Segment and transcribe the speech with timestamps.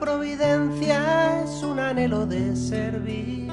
[0.00, 3.52] providencia es un anhelo de servir.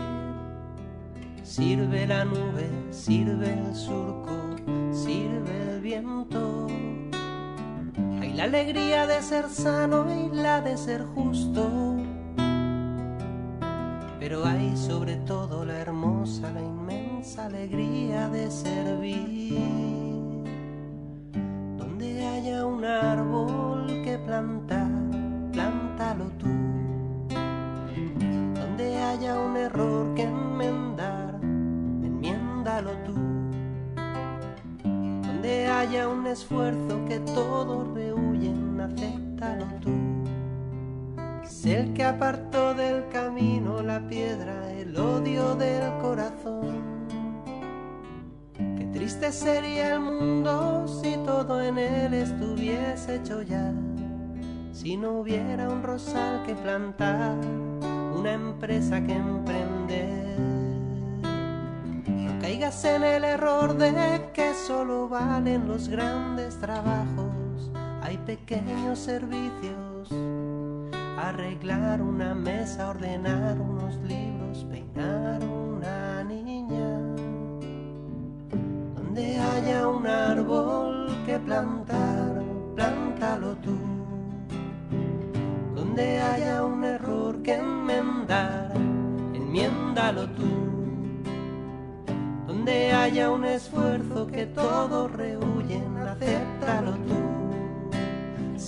[1.44, 4.56] Sirve la nube, sirve el surco,
[4.92, 6.68] sirve el viento.
[8.22, 11.98] Hay la alegría de ser sano y la de ser justo.
[14.20, 19.37] Pero hay sobre todo la hermosa, la inmensa alegría de servir.
[42.18, 46.82] Apartó del camino la piedra, el odio del corazón.
[48.56, 53.72] Qué triste sería el mundo si todo en él estuviese hecho ya.
[54.72, 57.38] Si no hubiera un rosal que plantar,
[58.18, 60.40] una empresa que emprender.
[62.08, 67.72] No caigas en el error de que solo valen los grandes trabajos.
[68.02, 69.87] Hay pequeños servicios
[71.18, 77.00] arreglar una mesa, ordenar unos libros, peinar una niña.
[78.96, 82.44] Donde haya un árbol que plantar,
[82.76, 83.78] plántalo tú.
[85.76, 88.72] Donde haya un error que enmendar,
[89.34, 90.46] enmiéndalo tú.
[92.46, 97.17] Donde haya un esfuerzo que todos rehuyen, acéptalo tú.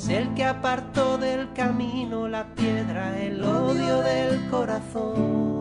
[0.10, 5.59] El que apartó del camino la piedra, el odio del corazón.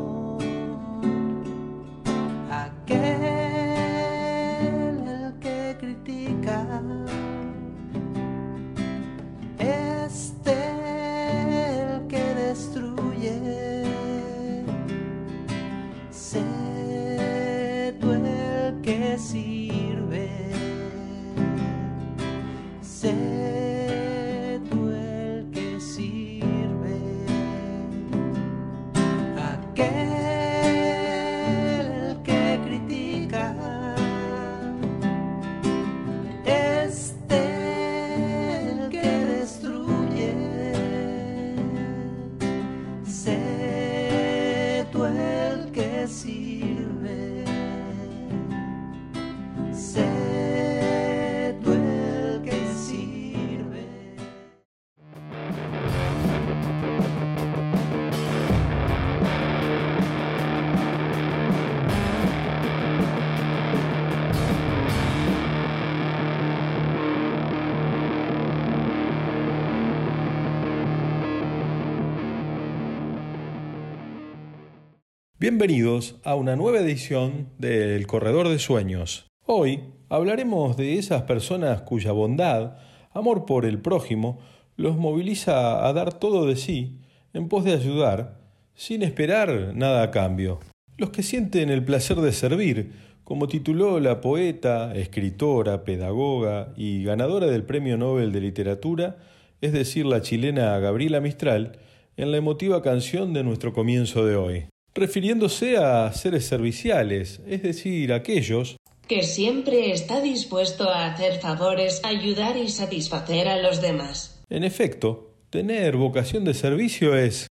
[75.59, 79.27] Bienvenidos a una nueva edición de El Corredor de Sueños.
[79.45, 82.77] Hoy hablaremos de esas personas cuya bondad,
[83.11, 84.39] amor por el prójimo,
[84.77, 87.01] los moviliza a dar todo de sí
[87.33, 88.39] en pos de ayudar,
[88.77, 90.61] sin esperar nada a cambio.
[90.97, 92.93] Los que sienten el placer de servir,
[93.25, 99.17] como tituló la poeta, escritora, pedagoga y ganadora del Premio Nobel de Literatura,
[99.61, 101.81] es decir, la chilena Gabriela Mistral,
[102.17, 104.65] en la emotiva canción de nuestro comienzo de hoy
[104.95, 108.77] refiriéndose a seres serviciales, es decir, aquellos
[109.09, 114.45] que siempre está dispuesto a hacer favores, ayudar y satisfacer a los demás.
[114.51, 117.47] En efecto, tener vocación de servicio es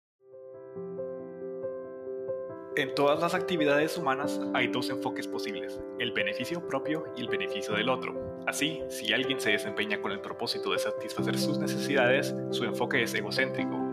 [2.75, 7.73] En todas las actividades humanas hay dos enfoques posibles, el beneficio propio y el beneficio
[7.73, 8.41] del otro.
[8.45, 13.13] Así, si alguien se desempeña con el propósito de satisfacer sus necesidades, su enfoque es
[13.13, 13.84] egocéntrico.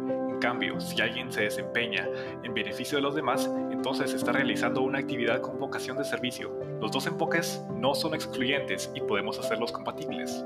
[0.42, 2.04] Cambio, si alguien se desempeña
[2.42, 6.50] en beneficio de los demás, entonces está realizando una actividad con vocación de servicio.
[6.80, 10.44] Los dos enfoques no son excluyentes y podemos hacerlos compatibles.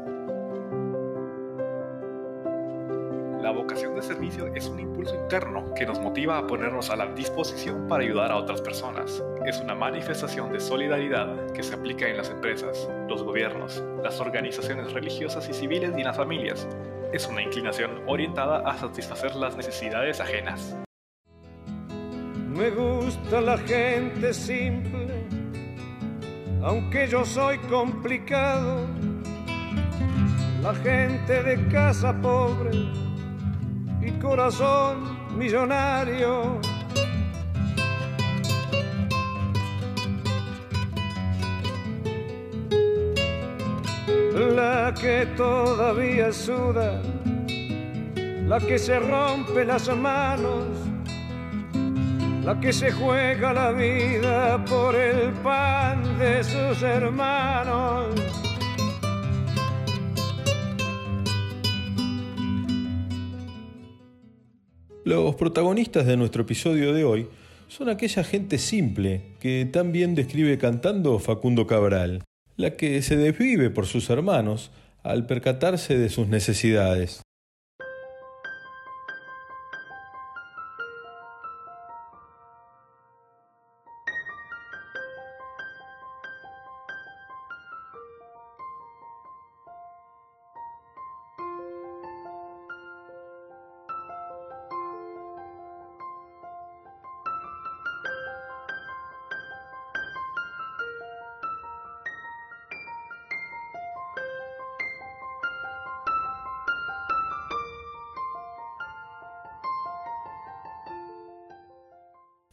[3.41, 7.07] La vocación de servicio es un impulso interno que nos motiva a ponernos a la
[7.15, 9.25] disposición para ayudar a otras personas.
[9.47, 14.93] Es una manifestación de solidaridad que se aplica en las empresas, los gobiernos, las organizaciones
[14.93, 16.69] religiosas y civiles y las familias.
[17.17, 20.77] Es una inclinación orientada a satisfacer las necesidades ajenas.
[21.89, 25.27] Me gusta la gente simple,
[26.63, 28.87] aunque yo soy complicado.
[30.61, 32.73] La gente de casa pobre
[34.03, 36.61] y corazón millonario.
[44.57, 47.03] La que todavía suda
[48.49, 50.69] la que se rompe las manos,
[52.43, 58.15] la que se juega la vida por el pan de sus hermanos.
[65.05, 67.29] Los protagonistas de nuestro episodio de hoy
[67.69, 72.23] son aquella gente simple que tan bien describe cantando Facundo Cabral,
[72.57, 74.71] la que se desvive por sus hermanos
[75.03, 77.23] al percatarse de sus necesidades.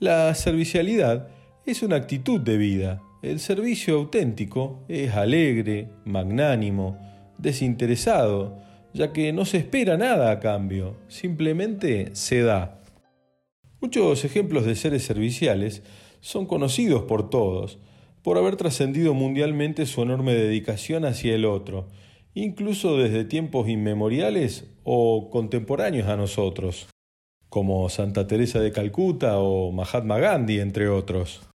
[0.03, 1.29] La servicialidad
[1.65, 3.01] es una actitud de vida.
[3.21, 6.99] El servicio auténtico es alegre, magnánimo,
[7.37, 8.57] desinteresado,
[8.93, 12.81] ya que no se espera nada a cambio, simplemente se da.
[13.79, 15.83] Muchos ejemplos de seres serviciales
[16.19, 17.79] son conocidos por todos,
[18.23, 21.87] por haber trascendido mundialmente su enorme dedicación hacia el otro,
[22.33, 26.89] incluso desde tiempos inmemoriales o contemporáneos a nosotros
[27.53, 31.52] como Santa Teresa de Calcuta o Mahatma Gandhi, entre otros.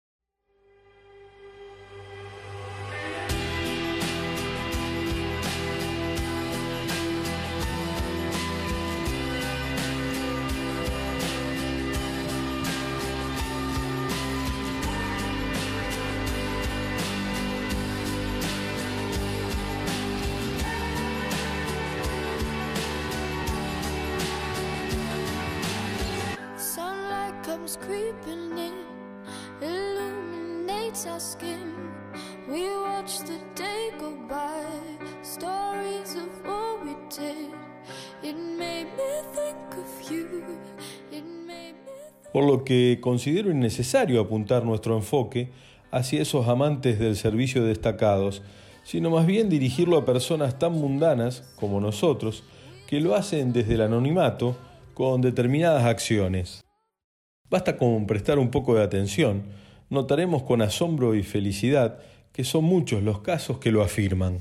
[42.66, 45.52] Por lo que considero innecesario apuntar nuestro enfoque
[45.92, 48.42] hacia esos amantes del servicio destacados,
[48.84, 52.44] sino más bien dirigirlo a personas tan mundanas como nosotros,
[52.88, 54.58] que lo hacen desde el anonimato
[54.96, 56.64] con determinadas acciones.
[57.52, 59.44] Basta con prestar un poco de atención,
[59.92, 62.00] notaremos con asombro y felicidad
[62.32, 64.40] que son muchos los casos que lo afirman.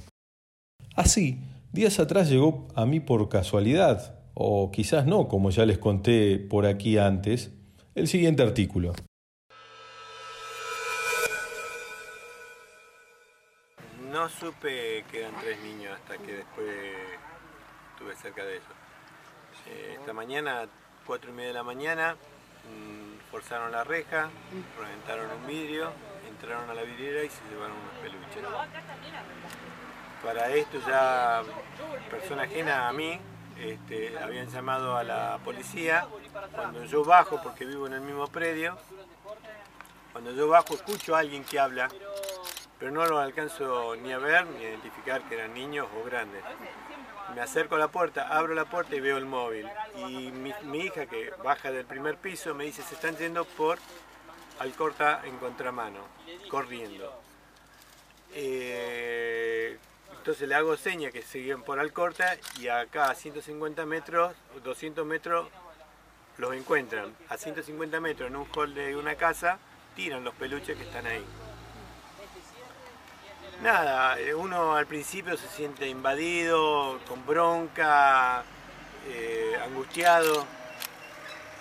[0.96, 1.40] Así,
[1.74, 6.64] días atrás llegó a mí por casualidad, o quizás no, como ya les conté por
[6.64, 7.52] aquí antes,
[7.94, 8.92] el siguiente artículo.
[14.10, 16.68] No supe que eran tres niños hasta que después
[17.92, 18.66] estuve cerca de ellos.
[19.66, 20.68] Eh, esta mañana,
[21.06, 22.16] cuatro y media de la mañana,
[22.64, 24.30] Mm, forzaron la reja,
[24.78, 25.92] reventaron un vidrio,
[26.28, 28.42] entraron a la vidriera y se llevaron unos peluches.
[30.22, 31.42] Para esto ya
[32.10, 33.18] persona ajena a mí
[33.58, 36.06] este, habían llamado a la policía.
[36.54, 38.76] Cuando yo bajo, porque vivo en el mismo predio,
[40.12, 41.88] cuando yo bajo escucho a alguien que habla,
[42.78, 46.42] pero no lo alcanzo ni a ver ni a identificar que eran niños o grandes
[47.34, 49.68] me acerco a la puerta, abro la puerta y veo el móvil.
[50.08, 53.78] Y mi, hija que baja del primer piso me dice, se están yendo por
[54.60, 56.00] Alcorta en contramano,
[56.48, 57.12] corriendo.
[58.32, 59.78] Eh,
[60.24, 65.48] entonces le hago seña que siguen por Alcorta y acá a 150 metros, 200 metros
[66.38, 67.14] los encuentran.
[67.28, 69.58] A 150 metros en un hall de una casa
[69.94, 71.22] tiran los peluches que están ahí.
[73.62, 78.44] Nada, eh, uno al principio se siente invadido, con bronca,
[79.06, 80.46] eh, angustiado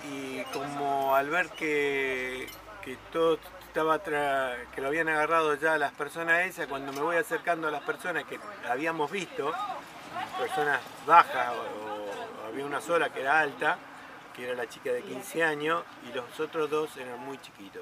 [0.09, 2.47] y como al ver que,
[3.11, 3.37] todo
[3.73, 7.81] estaba que lo habían agarrado ya las personas esas, cuando me voy acercando a las
[7.81, 8.39] personas que
[8.69, 9.51] habíamos visto,
[10.37, 13.79] personas bajas o, había una sola que era alta,
[14.35, 17.81] que era la chica de 15 años y los otros dos eran muy chiquitos.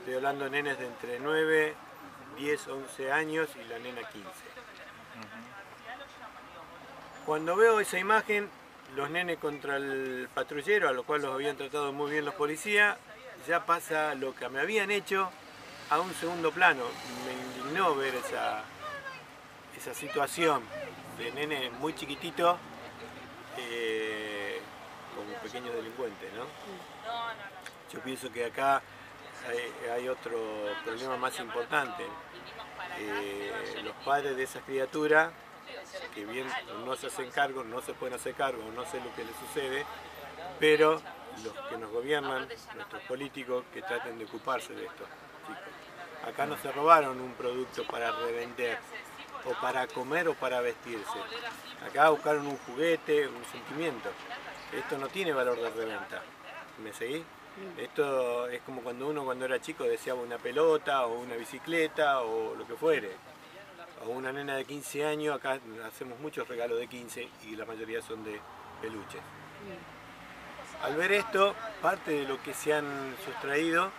[0.00, 1.74] Estoy hablando de nenes de entre 9
[2.36, 4.28] 10, 11 años y la nena 15.
[7.24, 8.50] Cuando veo esa imagen,
[8.94, 12.98] los nenes contra el patrullero, a lo cual los habían tratado muy bien los policías,
[13.46, 15.30] ya pasa lo que me habían hecho
[15.90, 16.84] a un segundo plano.
[17.24, 18.62] Me indignó ver esa,
[19.76, 20.62] esa situación
[21.18, 22.56] de nenes muy chiquititos
[23.56, 24.60] eh,
[25.14, 26.32] como pequeños delincuentes.
[26.34, 26.44] ¿no?
[27.92, 28.82] Yo pienso que acá
[29.92, 30.38] hay, otro
[30.84, 32.04] problema más importante.
[32.98, 33.52] Eh,
[33.84, 35.30] los padres de esas criaturas
[36.14, 36.46] que bien
[36.84, 39.86] no se hacen cargo, no se pueden hacer cargo, no sé lo que les sucede,
[40.58, 41.00] pero
[41.44, 45.04] los que nos gobiernan, nuestros políticos, que traten de ocuparse de esto,
[45.46, 46.28] chicos.
[46.28, 48.78] Acá no se robaron un producto para revender,
[49.44, 51.18] o para comer o para vestirse.
[51.86, 54.10] Acá buscaron un juguete, un sentimiento.
[54.72, 56.22] Esto no tiene valor de reventa.
[56.82, 57.24] ¿Me seguís?
[57.76, 62.54] Esto es como cuando uno cuando era chico deseaba una pelota o una bicicleta o
[62.54, 63.16] lo que fuere.
[64.06, 68.00] O una nena de 15 años, acá hacemos muchos regalos de 15 y la mayoría
[68.00, 68.40] son de
[68.80, 69.20] peluches.
[70.82, 73.90] Al ver esto, parte de lo que se han sustraído,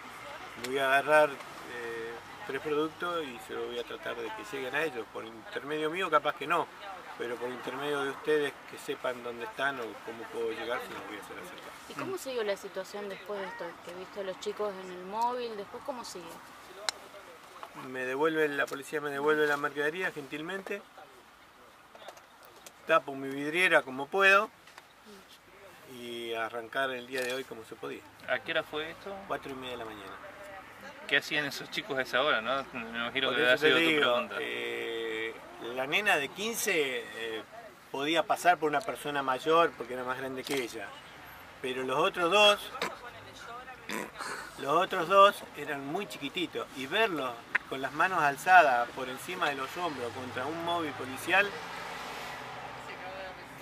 [0.66, 2.12] voy a agarrar eh,
[2.48, 5.06] tres productos y se lo voy a tratar de que lleguen a ellos.
[5.12, 6.68] Por intermedio mío capaz que no,
[7.18, 11.06] pero por intermedio de ustedes que sepan dónde están o cómo puedo llegar, se los
[11.08, 11.72] voy a hacer acercar.
[11.90, 13.66] ¿Y cómo siguió la situación después de esto?
[13.86, 16.26] Que viste a los chicos en el móvil, después cómo sigue?
[17.90, 20.82] Me devuelve, la policía me devuelve la mercadería gentilmente,
[22.88, 24.50] tapo mi vidriera como puedo
[25.94, 28.02] y arrancar el día de hoy como se podía.
[28.28, 29.16] ¿A qué hora fue esto?
[29.28, 30.12] Cuatro y media de la mañana.
[31.08, 32.64] ¿Qué hacían esos chicos a esa hora, no?
[32.74, 34.36] Me imagino Por que ha sido tu digo, pregunta.
[34.40, 35.34] eh,
[35.76, 37.44] la nena de 15 eh,
[37.92, 40.88] podía pasar por una persona mayor porque era más grande que ella.
[41.62, 42.60] Pero los otros dos,
[44.60, 47.32] los otros dos eran muy chiquititos y verlos
[47.70, 51.48] con las manos alzadas por encima de los hombros contra un móvil policial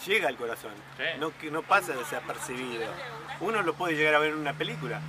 [0.07, 0.73] llega al corazón.
[0.97, 1.03] Sí.
[1.19, 2.85] No, que no pasa desapercibido.
[3.41, 5.01] Uno lo puede llegar a ver en una película,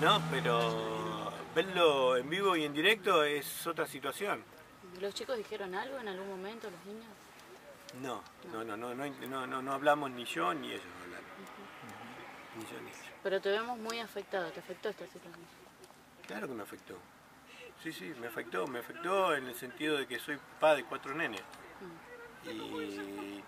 [0.00, 0.20] ¿no?
[0.30, 4.42] Pero verlo en vivo y en directo es otra situación.
[5.00, 7.10] ¿Los chicos dijeron algo en algún momento, los niños?
[8.02, 8.22] No,
[8.52, 11.26] no, no, no, no, no, no, no hablamos ni yo ni ellos hablaron.
[12.56, 13.00] Ni yo ni ellos.
[13.22, 15.46] Pero te vemos muy afectado, ¿te afectó esta situación?
[16.26, 16.98] Claro que me afectó.
[17.82, 21.14] Sí, sí, me afectó, me afectó en el sentido de que soy papá de cuatro
[21.14, 21.42] nenes.
[22.44, 23.42] Y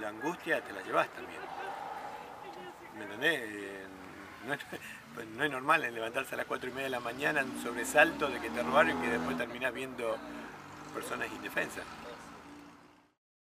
[0.00, 1.40] la angustia te la llevas también.
[2.96, 3.40] ¿Me entendés?
[3.40, 3.84] Eh,
[4.46, 4.60] No es,
[5.14, 8.28] pues no es normal levantarse a las cuatro y media de la mañana en sobresalto
[8.28, 10.16] de que te robaron y que después terminás viendo
[10.94, 11.84] personas indefensas.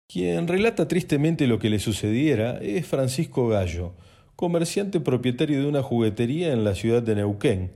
[0.07, 3.93] Quien relata tristemente lo que le sucediera es Francisco Gallo,
[4.35, 7.71] comerciante propietario de una juguetería en la ciudad de Neuquén,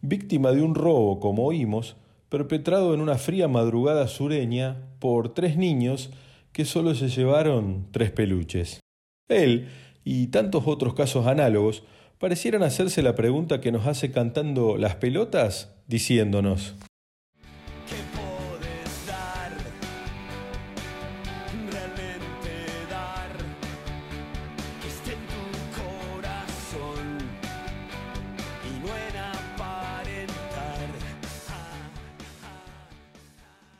[0.00, 1.96] víctima de un robo, como oímos,
[2.28, 6.10] perpetrado en una fría madrugada sureña por tres niños
[6.52, 8.80] que solo se llevaron tres peluches.
[9.28, 9.68] Él,
[10.04, 11.84] y tantos otros casos análogos,
[12.18, 16.76] parecieran hacerse la pregunta que nos hace cantando las pelotas, diciéndonos,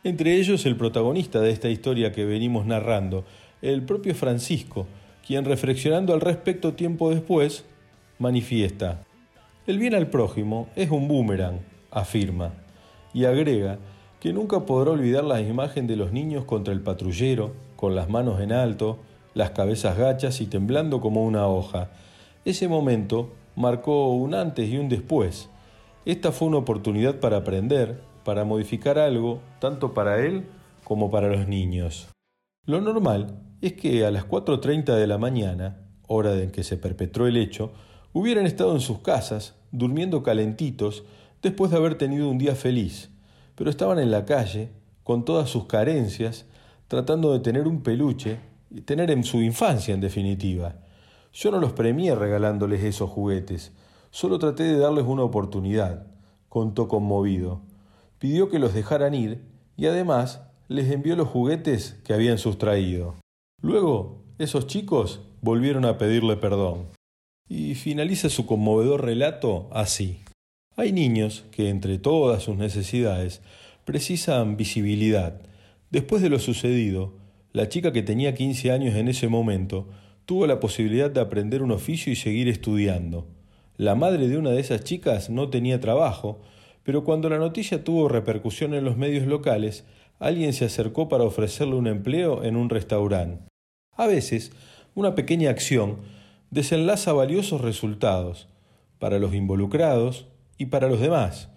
[0.03, 3.23] Entre ellos el protagonista de esta historia que venimos narrando,
[3.61, 4.87] el propio Francisco,
[5.25, 7.65] quien reflexionando al respecto tiempo después,
[8.17, 9.03] manifiesta,
[9.67, 11.59] el bien al prójimo es un boomerang,
[11.91, 12.53] afirma,
[13.13, 13.77] y agrega
[14.19, 18.41] que nunca podrá olvidar la imagen de los niños contra el patrullero, con las manos
[18.41, 18.97] en alto,
[19.35, 21.91] las cabezas gachas y temblando como una hoja.
[22.43, 25.47] Ese momento marcó un antes y un después.
[26.05, 30.45] Esta fue una oportunidad para aprender, para modificar algo, tanto para él
[30.83, 32.09] como para los niños.
[32.65, 37.27] Lo normal es que a las 4.30 de la mañana, hora en que se perpetró
[37.27, 37.71] el hecho,
[38.13, 41.03] hubieran estado en sus casas, durmiendo calentitos,
[41.41, 43.09] después de haber tenido un día feliz,
[43.55, 44.69] pero estaban en la calle,
[45.03, 46.45] con todas sus carencias,
[46.87, 48.37] tratando de tener un peluche,
[48.73, 50.75] y tener en su infancia en definitiva.
[51.33, 53.73] Yo no los premié regalándoles esos juguetes,
[54.09, 56.07] solo traté de darles una oportunidad,
[56.49, 57.61] contó conmovido.
[58.21, 59.41] Pidió que los dejaran ir
[59.75, 63.15] y además les envió los juguetes que habían sustraído.
[63.63, 66.85] Luego, esos chicos volvieron a pedirle perdón.
[67.49, 70.19] Y finaliza su conmovedor relato así.
[70.75, 73.41] Hay niños que, entre todas sus necesidades,
[73.85, 75.41] precisan visibilidad.
[75.89, 77.15] Después de lo sucedido,
[77.53, 79.89] la chica que tenía 15 años en ese momento
[80.27, 83.25] tuvo la posibilidad de aprender un oficio y seguir estudiando.
[83.77, 86.39] La madre de una de esas chicas no tenía trabajo,
[86.83, 89.85] pero cuando la noticia tuvo repercusión en los medios locales,
[90.19, 93.43] alguien se acercó para ofrecerle un empleo en un restaurante.
[93.95, 94.51] A veces,
[94.95, 95.97] una pequeña acción
[96.49, 98.47] desenlaza valiosos resultados
[98.99, 101.49] para los involucrados y para los demás,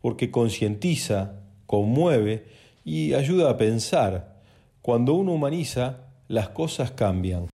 [0.00, 2.46] porque concientiza, conmueve
[2.84, 4.40] y ayuda a pensar.
[4.82, 7.48] Cuando uno humaniza, las cosas cambian.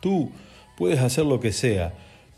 [0.00, 0.30] Tú
[0.76, 1.92] puedes hacer lo que sea,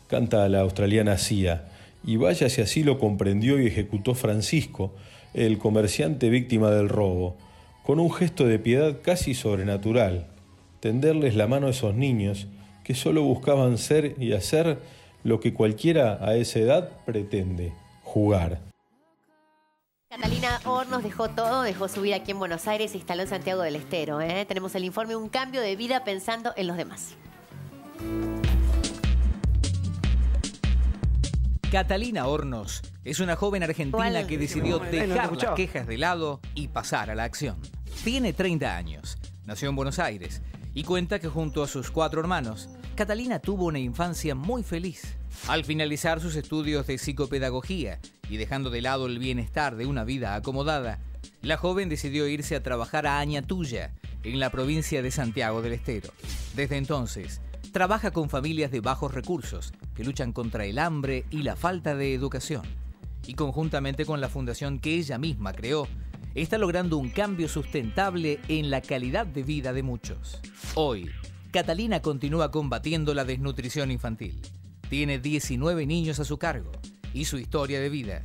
[0.07, 1.65] canta la australiana Cia,
[2.05, 4.93] y vaya si así lo comprendió y ejecutó Francisco,
[5.33, 7.37] el comerciante víctima del robo,
[7.83, 10.27] con un gesto de piedad casi sobrenatural,
[10.79, 12.47] tenderles la mano a esos niños
[12.83, 14.79] que solo buscaban ser y hacer
[15.23, 18.59] lo que cualquiera a esa edad pretende, jugar.
[20.09, 23.63] Catalina Hornos dejó todo, dejó su vida aquí en Buenos Aires e instaló en Santiago
[23.63, 24.21] del Estero.
[24.21, 24.45] ¿eh?
[24.45, 27.15] Tenemos el informe Un cambio de vida pensando en los demás.
[31.71, 34.27] Catalina Hornos es una joven argentina ¿Cuál?
[34.27, 37.57] que decidió dejar las quejas de lado y pasar a la acción.
[38.03, 40.43] Tiene 30 años, nació en Buenos Aires
[40.75, 45.17] y cuenta que junto a sus cuatro hermanos, Catalina tuvo una infancia muy feliz.
[45.47, 50.35] Al finalizar sus estudios de psicopedagogía y dejando de lado el bienestar de una vida
[50.35, 50.99] acomodada,
[51.41, 53.91] la joven decidió irse a trabajar a Añatuya,
[54.23, 56.11] en la provincia de Santiago del Estero.
[56.55, 57.41] Desde entonces,
[57.73, 62.13] trabaja con familias de bajos recursos que luchan contra el hambre y la falta de
[62.13, 62.61] educación.
[63.25, 65.87] Y conjuntamente con la fundación que ella misma creó,
[66.35, 70.39] está logrando un cambio sustentable en la calidad de vida de muchos.
[70.75, 71.09] Hoy,
[71.51, 74.39] Catalina continúa combatiendo la desnutrición infantil.
[74.87, 76.71] Tiene 19 niños a su cargo
[77.11, 78.23] y su historia de vida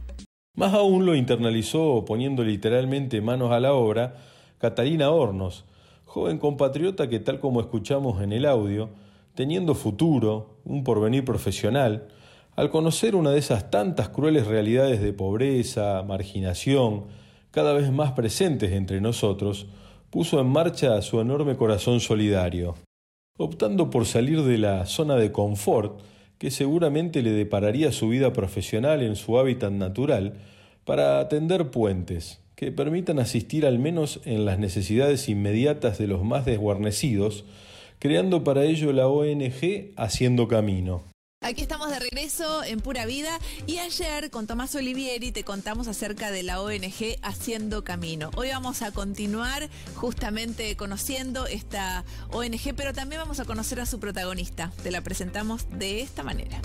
[0.54, 4.16] Más aún lo internalizó poniendo literalmente manos a la obra
[4.58, 5.64] Catalina Hornos,
[6.04, 8.90] joven compatriota que tal como escuchamos en el audio,
[9.38, 12.08] teniendo futuro, un porvenir profesional,
[12.56, 17.04] al conocer una de esas tantas crueles realidades de pobreza, marginación,
[17.52, 19.68] cada vez más presentes entre nosotros,
[20.10, 22.74] puso en marcha su enorme corazón solidario,
[23.36, 26.00] optando por salir de la zona de confort
[26.38, 30.34] que seguramente le depararía su vida profesional en su hábitat natural
[30.84, 36.44] para atender puentes que permitan asistir al menos en las necesidades inmediatas de los más
[36.44, 37.44] desguarnecidos,
[37.98, 41.02] creando para ello la ONG Haciendo Camino.
[41.40, 46.32] Aquí estamos de regreso en Pura Vida y ayer con Tomás Olivieri te contamos acerca
[46.32, 48.30] de la ONG Haciendo Camino.
[48.36, 54.00] Hoy vamos a continuar justamente conociendo esta ONG, pero también vamos a conocer a su
[54.00, 54.72] protagonista.
[54.82, 56.60] Te la presentamos de esta manera.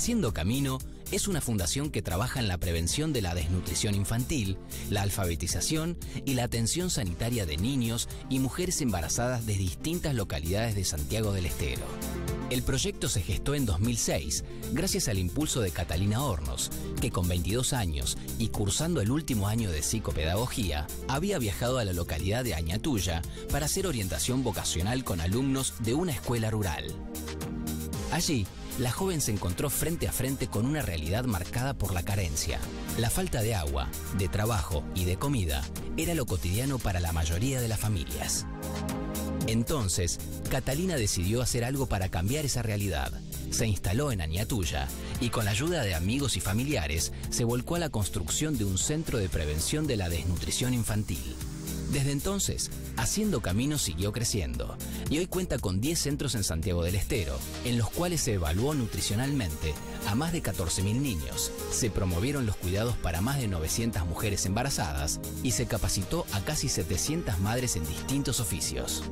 [0.00, 0.78] Haciendo Camino
[1.12, 4.56] es una fundación que trabaja en la prevención de la desnutrición infantil,
[4.88, 10.86] la alfabetización y la atención sanitaria de niños y mujeres embarazadas de distintas localidades de
[10.86, 11.82] Santiago del Estero.
[12.48, 16.70] El proyecto se gestó en 2006 gracias al impulso de Catalina Hornos,
[17.02, 21.92] que con 22 años y cursando el último año de psicopedagogía, había viajado a la
[21.92, 23.20] localidad de Añatuya
[23.52, 26.86] para hacer orientación vocacional con alumnos de una escuela rural.
[28.12, 28.46] Allí,
[28.78, 32.58] la joven se encontró frente a frente con una realidad marcada por la carencia.
[32.98, 35.62] La falta de agua, de trabajo y de comida
[35.96, 38.46] era lo cotidiano para la mayoría de las familias.
[39.46, 40.18] Entonces,
[40.50, 43.12] Catalina decidió hacer algo para cambiar esa realidad.
[43.50, 44.86] Se instaló en Añatuya
[45.20, 48.78] y con la ayuda de amigos y familiares se volcó a la construcción de un
[48.78, 51.34] centro de prevención de la desnutrición infantil.
[51.90, 54.76] Desde entonces, Haciendo Camino siguió creciendo
[55.08, 58.74] y hoy cuenta con 10 centros en Santiago del Estero, en los cuales se evaluó
[58.74, 59.72] nutricionalmente
[60.06, 65.18] a más de 14.000 niños, se promovieron los cuidados para más de 900 mujeres embarazadas
[65.42, 69.02] y se capacitó a casi 700 madres en distintos oficios.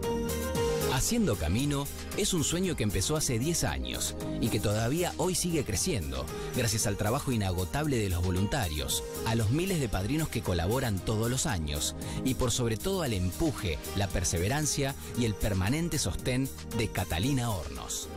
[0.99, 5.63] Haciendo Camino es un sueño que empezó hace 10 años y que todavía hoy sigue
[5.63, 10.99] creciendo, gracias al trabajo inagotable de los voluntarios, a los miles de padrinos que colaboran
[10.99, 16.49] todos los años y por sobre todo al empuje, la perseverancia y el permanente sostén
[16.77, 18.09] de Catalina Hornos.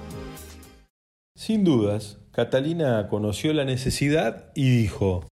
[1.35, 5.27] Sin dudas, Catalina conoció la necesidad y dijo,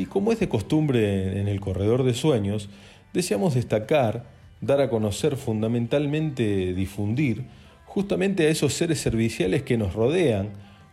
[0.00, 2.70] Y como es de costumbre en el corredor de sueños,
[3.12, 4.24] deseamos destacar,
[4.62, 7.44] dar a conocer, fundamentalmente difundir,
[7.84, 10.52] justamente a esos seres serviciales que nos rodean,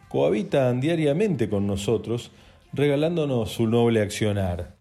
[0.09, 2.31] cohabitan diariamente con nosotros,
[2.73, 4.75] regalándonos su noble accionar.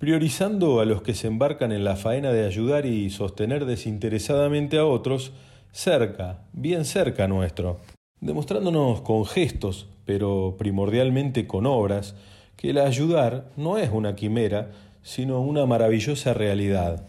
[0.00, 4.84] Priorizando a los que se embarcan en la faena de ayudar y sostener desinteresadamente a
[4.84, 5.30] otros,
[5.70, 7.78] cerca, bien cerca nuestro,
[8.20, 12.16] demostrándonos con gestos, pero primordialmente con obras,
[12.58, 17.06] que el ayudar no es una quimera, sino una maravillosa realidad.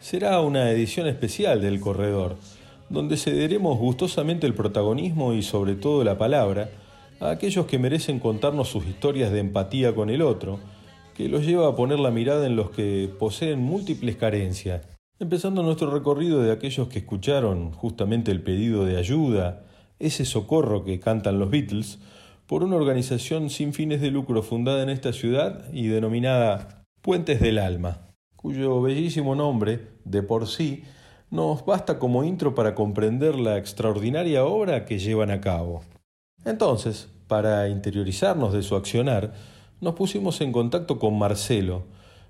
[0.00, 2.36] Será una edición especial del Corredor,
[2.88, 6.70] donde cederemos gustosamente el protagonismo y sobre todo la palabra
[7.20, 10.58] a aquellos que merecen contarnos sus historias de empatía con el otro,
[11.14, 15.90] que los lleva a poner la mirada en los que poseen múltiples carencias, empezando nuestro
[15.90, 19.64] recorrido de aquellos que escucharon justamente el pedido de ayuda,
[19.98, 21.98] ese socorro que cantan los Beatles,
[22.46, 27.58] por una organización sin fines de lucro fundada en esta ciudad y denominada Puentes del
[27.58, 30.84] Alma, cuyo bellísimo nombre, de por sí,
[31.30, 35.82] nos basta como intro para comprender la extraordinaria obra que llevan a cabo.
[36.44, 39.32] Entonces, para interiorizarnos de su accionar,
[39.80, 41.84] nos pusimos en contacto con Marcelo,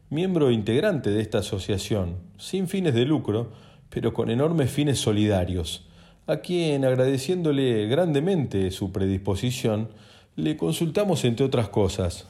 [0.09, 3.51] miembro integrante de esta asociación, sin fines de lucro,
[3.91, 5.89] pero con enormes fines solidarios,
[6.29, 9.89] a quien, agradeciéndole grandemente su predisposición,
[10.37, 12.29] le consultamos entre otras cosas.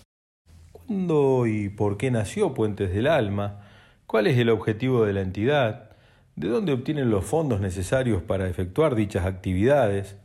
[0.73, 3.63] ¿Cuándo y por qué nació Puentes del Alma?
[4.07, 5.91] ¿Cuál es el objetivo de la entidad?
[6.35, 10.17] ¿De dónde obtienen los fondos necesarios para efectuar dichas actividades?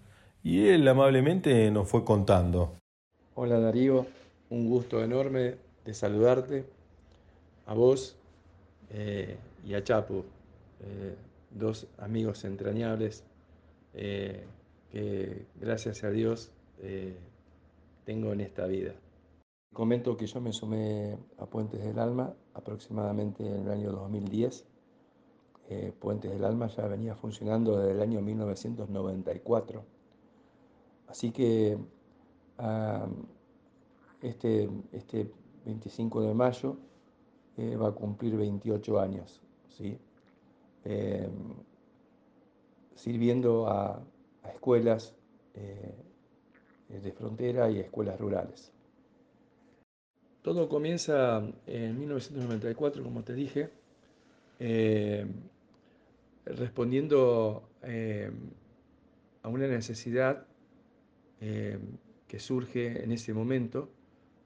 [0.44, 2.78] Y él amablemente nos fue contando.
[3.36, 4.06] Hola Darío,
[4.50, 6.66] un gusto enorme de saludarte,
[7.65, 8.17] a vos
[8.89, 10.26] eh, y a Chapo,
[10.82, 11.15] eh,
[11.52, 13.24] dos amigos entrañables
[13.93, 14.45] eh,
[14.91, 16.52] que gracias a Dios
[18.06, 18.93] tengo en esta vida.
[19.74, 24.65] Comento que yo me sumé a Puentes del Alma aproximadamente en el año 2010.
[25.69, 29.86] Eh, Puentes del Alma ya venía funcionando desde el año 1994.
[31.08, 31.78] Así que
[32.58, 33.08] ah,
[34.21, 35.32] este, este
[35.65, 36.78] 25 de mayo
[37.62, 39.97] eh, va a cumplir 28 años, ¿sí?
[40.86, 41.30] Eh,
[42.95, 44.04] sirviendo a,
[44.54, 45.15] escuelas
[45.54, 45.95] eh,
[46.89, 48.71] de frontera y a escuelas rurales.
[50.41, 53.69] Todo comienza en 1994, como te dije,
[54.60, 55.28] eh,
[56.45, 58.32] respondiendo eh,
[59.43, 60.45] a una necesidad
[61.39, 63.89] que surge en ese momento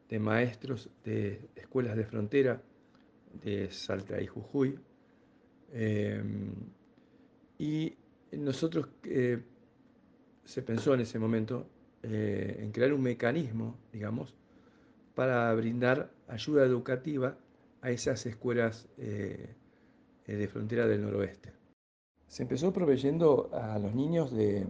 [0.08, 2.62] de maestros de escuelas de frontera
[3.44, 4.80] de Salta y Jujuy.
[5.72, 6.24] Eh,
[7.58, 7.96] y
[8.32, 9.42] nosotros eh,
[10.44, 11.68] se pensó en ese momento
[12.04, 14.34] eh, en crear un mecanismo, digamos,
[15.14, 17.38] para brindar ayuda educativa
[17.82, 19.56] a esas escuelas eh,
[20.28, 21.54] de frontera del noroeste.
[22.28, 24.66] Se empezó proveyendo a los niños de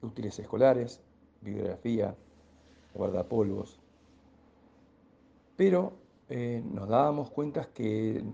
[0.00, 1.02] útiles escolares,
[1.42, 2.16] bibliografía,
[2.94, 3.78] guardapolvos,
[5.56, 5.92] pero
[6.28, 8.24] eh, nos dábamos cuenta que eh,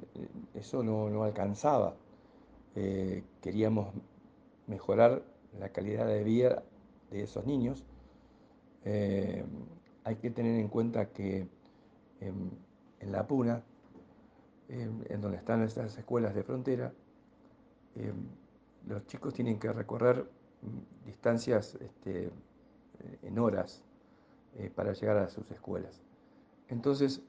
[0.55, 1.95] eso no, no alcanzaba.
[2.75, 3.93] Eh, queríamos
[4.67, 5.23] mejorar
[5.59, 6.63] la calidad de vida
[7.11, 7.85] de esos niños.
[10.05, 11.47] Hay que tener en cuenta que
[12.21, 12.51] en,
[13.01, 13.63] en La Puna,
[14.69, 16.93] en, en donde están estas escuelas de frontera,
[17.97, 18.13] eh,
[18.89, 20.27] los chicos tienen que recorrer
[20.63, 22.31] mm, distancias este,
[23.23, 23.83] en horas
[24.75, 26.03] para llegar a sus escuelas.
[26.69, 27.23] Entonces,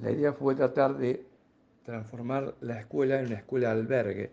[0.00, 1.24] la idea fue tratar de
[1.84, 4.30] transformar la escuela en una escuela albergue,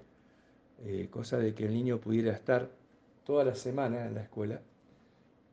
[0.84, 2.69] eh, cosa de que el niño pudiera estar
[3.26, 4.62] toda la semana en la escuela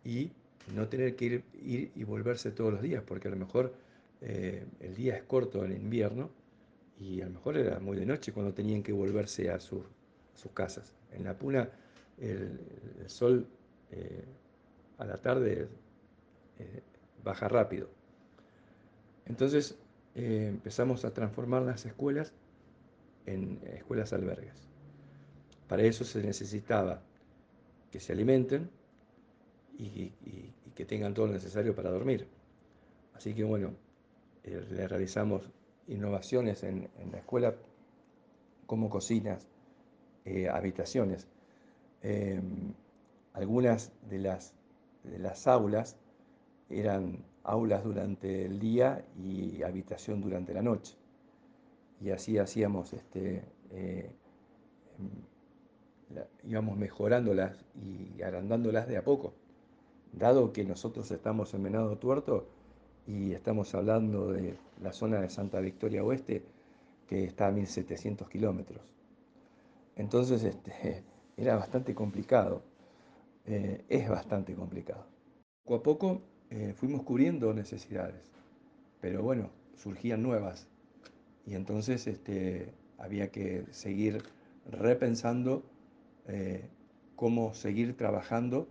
[0.04, 0.30] y
[0.74, 3.74] no tener que ir, y volverse todos los días, porque a lo mejor
[4.20, 6.30] eh, el día es corto en invierno
[6.98, 9.84] y a lo mejor era muy de noche cuando tenían que volverse a, a sus
[10.54, 10.94] casas.
[11.12, 11.68] En la puna
[12.18, 12.58] el,
[13.06, 13.46] sol
[13.90, 14.24] eh,
[14.98, 15.68] a la tarde
[17.22, 17.88] baja rápido.
[19.26, 19.78] Entonces
[20.18, 22.32] eh, empezamos a transformar las escuelas
[23.24, 24.68] en escuelas albergues.
[25.68, 27.02] Para eso se necesitaba
[27.92, 28.68] que se alimenten
[29.78, 30.10] y,
[30.74, 32.26] que tengan todo lo necesario para dormir.
[33.14, 33.74] Así que bueno,
[34.44, 35.48] eh, le realizamos
[35.86, 37.54] innovaciones en, la escuela
[38.66, 39.46] como cocinas,
[40.24, 41.28] eh, habitaciones.
[42.02, 42.40] Eh,
[43.34, 44.52] algunas de las,
[45.04, 45.96] de las aulas
[46.70, 50.94] eran aulas durante el día y habitación durante la noche.
[52.00, 54.10] Y así hacíamos este, eh,
[56.44, 59.32] íbamos mejorándolas y agrandándolas de a poco.
[60.12, 62.46] Dado que nosotros estamos en Venado Tuerto
[63.06, 66.44] y estamos hablando de la zona de Santa Victoria Oeste,
[67.06, 68.82] que está a 1700 kilómetros.
[69.96, 71.02] Entonces este,
[71.36, 72.62] era bastante complicado,
[73.46, 75.06] eh, es bastante complicado.
[75.64, 78.32] Poco a poco eh, fuimos cubriendo necesidades,
[79.02, 80.66] pero bueno, surgían nuevas
[81.44, 84.22] y entonces este, había que seguir
[84.70, 85.62] repensando
[86.26, 86.66] eh,
[87.16, 88.66] cómo seguir trabajando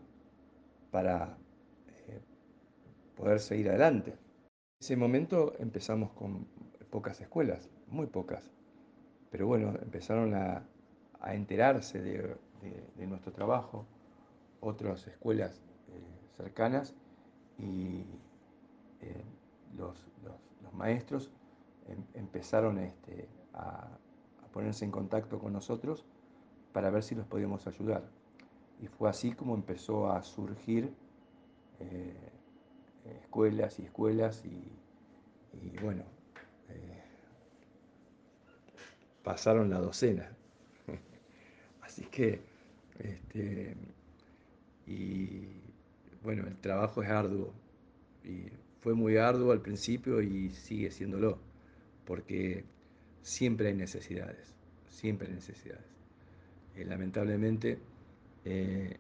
[0.90, 1.38] para
[2.08, 2.20] eh,
[3.16, 4.12] poder seguir adelante.
[4.12, 6.48] En ese momento empezamos con
[6.90, 8.50] pocas escuelas, muy pocas,
[9.30, 10.64] pero bueno, empezaron a,
[11.30, 12.38] enterarse de,
[13.06, 13.86] nuestro trabajo
[14.62, 15.62] otras escuelas
[16.38, 16.96] cercanas
[17.58, 18.06] y
[19.02, 19.24] eh,
[19.78, 21.32] los, los- maestros
[21.88, 23.88] em- empezaron este, a,
[24.54, 26.06] ponerse en contacto con nosotros
[26.74, 28.04] para ver si los podíamos ayudar.
[28.82, 30.94] Y fue así como empezó a surgir
[31.80, 32.32] eh,
[33.24, 34.80] escuelas y escuelas y,
[35.54, 36.04] y bueno,
[36.70, 37.04] eh,
[39.24, 40.30] pasaron la docena.
[41.82, 42.42] Así que,
[43.00, 43.76] este,
[44.86, 45.67] y
[46.28, 47.54] bueno, el trabajo es arduo.
[48.26, 48.50] Y
[48.82, 51.40] fue muy arduo al principio y sigue siéndolo,
[52.04, 52.66] porque
[53.22, 54.54] siempre hay necesidades,
[54.90, 55.86] siempre hay necesidades.
[56.76, 57.80] Eh, lamentablemente,
[58.44, 58.98] eh,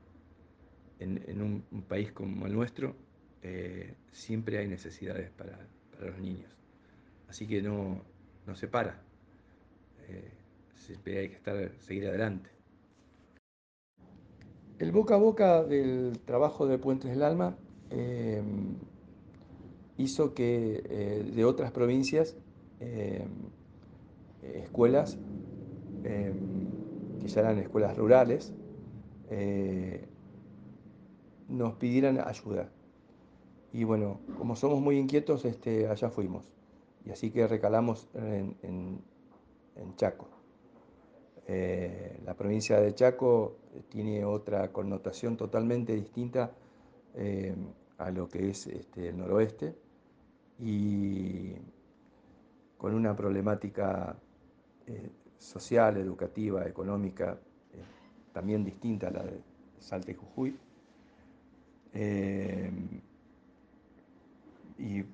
[1.00, 2.96] en, un, país como el nuestro,
[3.44, 5.60] eh, siempre hay necesidades para,
[6.00, 6.50] los niños.
[7.28, 8.06] Así que no,
[8.46, 9.02] no se para.
[10.76, 12.57] Siempre hay que estar, seguir adelante.
[14.80, 17.58] El boca a boca del trabajo de Puentes del Alma
[17.90, 18.44] eh,
[19.98, 22.36] hizo que eh, de otras provincias,
[22.80, 23.26] eh,
[24.44, 25.18] escuelas,
[26.04, 28.54] que ya eran escuelas rurales,
[31.50, 32.70] nos pidieran ayuda.
[33.74, 36.46] Y bueno, como somos muy inquietos, este, allá fuimos.
[37.04, 39.02] Y así que recalamos en
[39.96, 40.37] Chaco.
[41.50, 43.56] Eh, la provincia de Chaco
[43.88, 46.52] tiene otra connotación totalmente distinta
[47.16, 47.56] eh,
[47.98, 49.74] a lo que es este, el noroeste
[50.60, 51.54] y
[52.78, 54.18] con una problemática
[54.88, 57.40] eh, social, educativa, económica,
[57.74, 57.78] eh,
[58.34, 59.40] también distinta a la de
[59.80, 60.58] Salta y Jujuy.
[61.94, 62.72] Eh,
[64.78, 65.06] y eh,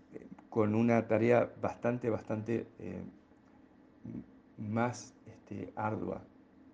[0.50, 3.02] con una tarea bastante, bastante eh,
[4.58, 5.14] más
[5.76, 6.22] ardua.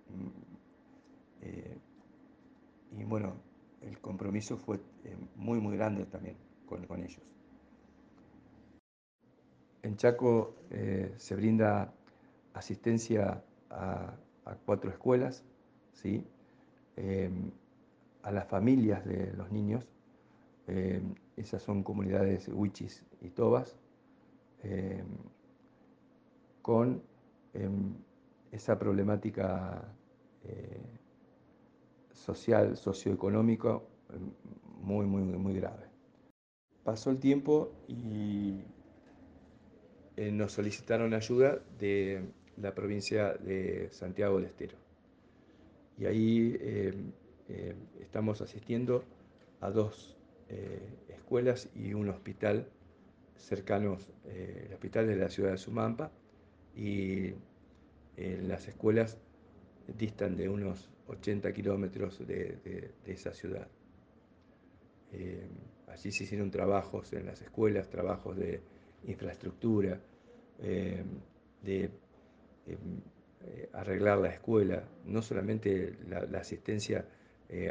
[0.10, 0.30] Mm,
[1.42, 1.78] eh,
[2.92, 3.34] y bueno,
[3.82, 6.36] el compromiso fue eh, muy, muy grande también
[6.68, 7.22] con, con ellos.
[9.84, 11.94] En Chaco eh, se brinda
[12.54, 14.14] asistencia a,
[14.66, 15.44] cuatro escuelas,
[15.94, 16.24] ¿sí?
[16.98, 17.30] Eh,
[18.24, 19.88] a las familias de los niños.
[20.68, 21.02] eh,
[21.38, 23.78] esas son comunidades huichis y tobas,
[24.64, 25.04] eh,
[26.62, 27.02] con
[27.54, 27.94] em,
[28.52, 29.96] esa problemática
[30.44, 30.82] eh,
[32.12, 33.80] social, socioeconómica
[34.14, 34.32] em,
[34.82, 35.86] muy, muy, muy grave.
[36.84, 38.64] Pasó el tiempo y
[40.18, 42.24] eh, nos solicitaron ayuda de
[42.58, 44.78] la provincia de Santiago del Estero.
[45.98, 46.94] Y ahí eh,
[47.50, 49.04] eh, estamos asistiendo
[49.60, 50.16] a dos
[50.50, 52.68] eh, escuelas y un hospital
[53.36, 56.12] cercanos, eh, el hospital de la ciudad de Sumampa
[56.76, 57.34] y
[58.20, 59.18] eh, las escuelas
[59.98, 63.68] distan de unos 80 kilómetros de, esa ciudad.
[65.12, 65.48] Eh,
[65.88, 68.62] allí se hicieron trabajos en las escuelas, trabajos de
[69.06, 70.00] infraestructura,
[70.62, 71.04] eh,
[71.64, 71.90] de
[72.68, 77.06] eh, arreglar la escuela, no solamente la, asistencia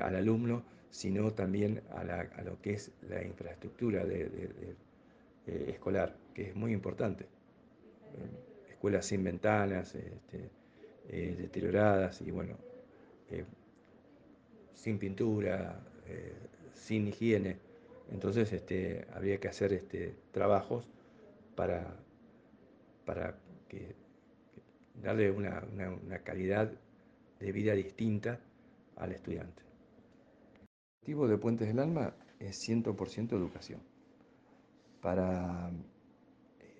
[0.01, 4.05] al alumno, sino también a, lo que es la infraestructura
[5.47, 7.27] escolar, que es muy importante.
[8.79, 10.51] Escuelas sin ventanas, este,
[11.09, 12.57] eh, deterioradas y bueno,
[13.29, 13.45] eh,
[14.73, 16.33] sin pintura, eh,
[16.75, 17.57] sin higiene.
[18.13, 20.87] Entonces este, habría que hacer este, trabajos
[21.57, 21.97] para,
[23.05, 23.37] para
[25.03, 25.67] darle una,
[26.07, 26.71] una- calidad
[27.41, 28.39] de vida distinta
[28.95, 29.61] al estudiante.
[30.63, 30.69] El
[31.01, 33.81] objetivo de Puentes del Alma es 100% educación.
[35.01, 35.73] Para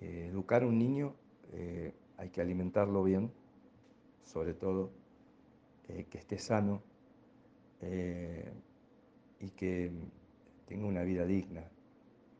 [0.01, 1.13] educar a un niño
[1.53, 3.31] eh, hay que alimentarlo bien,
[4.23, 4.91] sobre todo,
[5.87, 6.83] eh, que esté sano
[7.81, 8.51] eh,
[9.39, 9.91] y que
[10.67, 11.63] tenga una vida digna,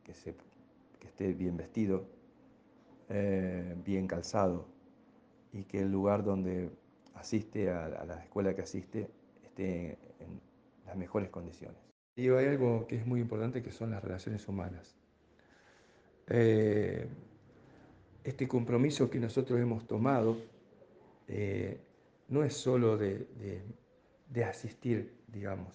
[0.04, 2.06] que, esté bien vestido,
[3.84, 4.68] bien calzado
[5.52, 6.70] y que el lugar donde
[7.14, 9.10] asiste a, la escuela que asiste
[9.42, 10.40] esté en
[10.86, 11.80] las mejores condiciones.
[12.14, 14.94] Y hay algo que es muy importante que son las relaciones humanas.
[18.24, 20.36] Este compromiso que nosotros hemos tomado
[21.28, 21.80] eh,
[22.28, 23.26] no es solo de,
[24.44, 25.72] asistir, digamos,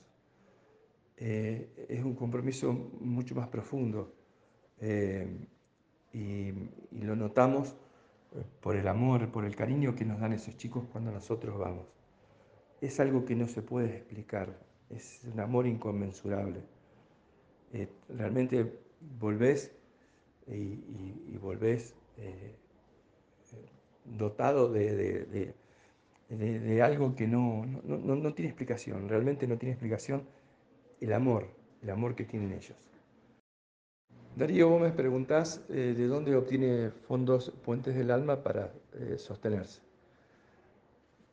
[1.17, 4.13] eh, es un compromiso mucho más profundo
[6.13, 6.51] y,
[6.91, 7.75] lo notamos
[8.61, 11.87] por el amor, por el cariño que nos dan esos chicos cuando nosotros vamos.
[12.81, 14.57] Es algo que no se puede explicar,
[14.89, 16.61] es un amor inconmensurable.
[18.09, 18.79] realmente
[19.19, 19.75] volvés
[20.47, 22.55] y, volvés eh,
[24.05, 25.53] dotado de,
[26.81, 30.23] algo que no, no, tiene explicación, realmente no tiene explicación
[31.01, 31.47] el amor,
[31.81, 32.77] el amor que tienen ellos.
[34.35, 39.81] Darío, vos me preguntás eh, de dónde obtiene fondos Puentes del Alma para eh, sostenerse.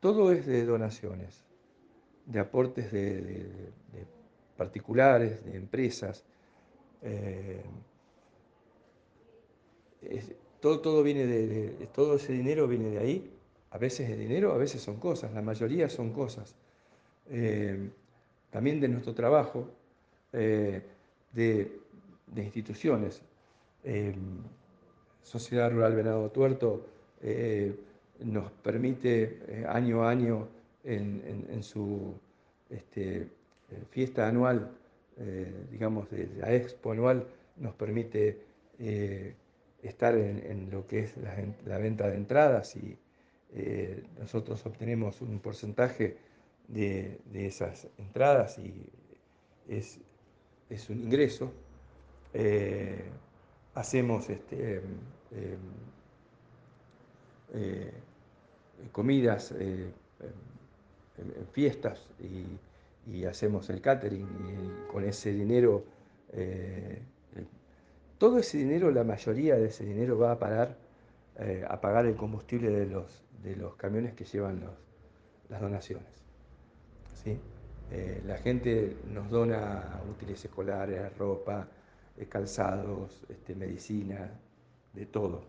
[0.00, 1.44] Todo es de donaciones,
[2.26, 3.72] de aportes de,
[4.56, 6.24] particulares, de empresas
[10.62, 13.30] todo, todo viene de, todo ese dinero viene de ahí.
[13.72, 16.54] A veces es dinero, a veces son cosas, la mayoría son cosas.
[17.30, 17.90] Eh,
[18.50, 19.68] también de nuestro trabajo,
[20.32, 20.82] eh,
[21.32, 21.80] de,
[22.36, 23.22] instituciones.
[23.84, 24.14] Eh,
[25.22, 26.86] Sociedad Rural Venado Tuerto
[28.20, 30.48] nos permite año a año
[30.84, 32.14] en, su
[32.70, 33.28] este,
[33.90, 34.70] fiesta anual,
[35.70, 37.24] digamos, de la expo anual,
[37.56, 38.40] nos permite
[39.82, 41.14] estar en, lo que es
[41.64, 42.96] la, venta de entradas y
[43.54, 46.16] eh, nosotros obtenemos un porcentaje
[46.68, 48.86] de, esas entradas y
[49.68, 49.98] es,
[50.88, 51.52] un ingreso.
[52.32, 53.04] Eh,
[53.74, 54.82] hacemos este, em,
[57.54, 57.92] eh,
[58.90, 59.92] comidas en,
[61.52, 65.84] fiestas y, hacemos el catering y con ese dinero
[68.22, 70.78] todo ese dinero, la mayoría de ese dinero va a parar
[71.40, 74.62] eh, a pagar el combustible de los, de los camiones que llevan
[75.48, 76.22] las donaciones.
[77.14, 77.36] ¿sí?
[77.90, 81.66] Eh, la gente nos dona útiles escolares, ropa,
[82.16, 84.30] eh, calzados, este, medicina,
[84.92, 85.42] de todo.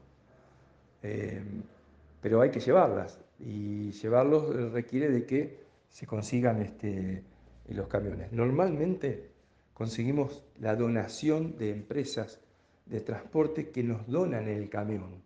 [0.99, 5.59] pero hay que llevarlas y llevarlos requiere de que
[5.89, 7.23] se consigan este,
[7.67, 8.31] los camiones.
[8.31, 9.29] Normalmente
[9.75, 12.39] conseguimos la donación de empresas
[12.85, 15.21] de transporte que nos donan el camión.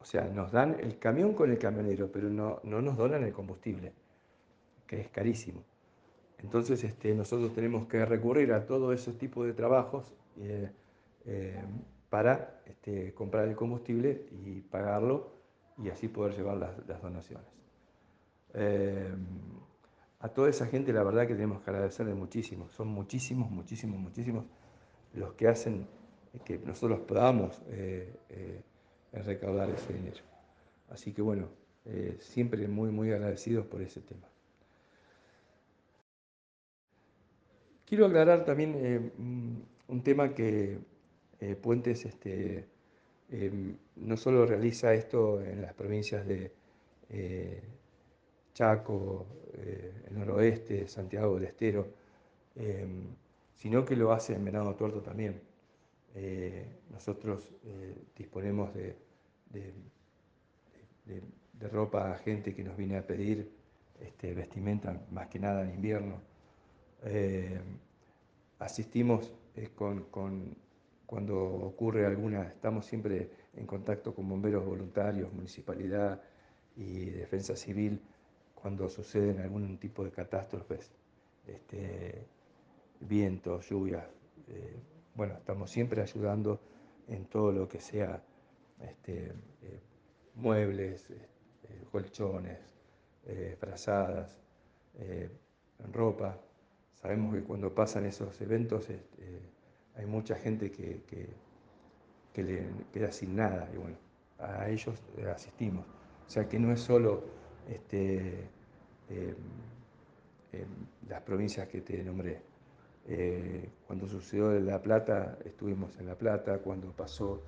[0.00, 3.92] O sea, nos dan el camión con el camionero, pero no, nos donan el combustible,
[4.86, 5.64] que es carísimo.
[6.38, 10.70] Entonces este, nosotros tenemos que recurrir a todo ese tipo de trabajos eh,
[11.26, 11.64] eh,
[12.08, 15.32] para este, comprar el combustible y pagarlo
[15.82, 17.48] y así poder llevar las, donaciones.
[18.54, 19.12] Eh,
[20.20, 22.68] a toda esa gente la verdad que tenemos que agradecerle muchísimo.
[22.70, 24.44] Son muchísimos, muchísimos, muchísimos
[25.12, 25.86] los que hacen
[26.44, 28.62] que nosotros podamos eh, eh,
[29.12, 30.20] recaudar ese dinero.
[30.88, 31.48] Así que bueno,
[31.84, 34.28] eh, siempre muy, muy agradecidos por ese tema.
[37.86, 39.56] Quiero aclarar también mm,
[39.88, 40.78] un tema que
[41.62, 42.66] Puentes este,
[43.94, 46.52] no solo realiza esto en las provincias de
[48.54, 49.24] Chaco,
[49.54, 51.86] el noroeste, Santiago del Estero,
[53.54, 55.40] sino que lo hace en Venado Tuerto también.
[56.20, 58.96] Eh, nosotros eh, disponemos de,
[61.70, 63.48] ropa a gente que nos viene a pedir
[64.00, 66.20] este, vestimenta, más que nada en invierno.
[67.04, 67.60] Eh,
[68.58, 69.32] asistimos
[71.06, 76.20] cuando ocurre alguna, estamos siempre en contacto con bomberos voluntarios, municipalidad
[76.76, 78.00] y defensa civil
[78.56, 80.90] cuando suceden algún tipo de catástrofes,
[81.46, 82.26] este,
[82.98, 84.04] vientos, lluvias
[85.18, 86.60] bueno, estamos siempre ayudando
[87.08, 88.22] en todo lo que sea
[88.80, 89.80] este, eh,
[90.36, 92.60] muebles, eh, colchones,
[93.26, 94.38] eh, frazadas,
[95.92, 96.38] ropa.
[96.94, 99.40] Sabemos que cuando pasan esos eventos este,
[99.96, 101.02] hay mucha gente que,
[102.36, 103.96] le queda sin nada y bueno,
[104.38, 105.02] a ellos
[105.34, 105.84] asistimos.
[106.28, 107.24] O sea que no es solo
[107.68, 108.48] este,
[111.08, 112.47] las provincias que te nombré.
[113.10, 117.42] Eh, cuando sucedió en La Plata, estuvimos en La Plata, cuando pasó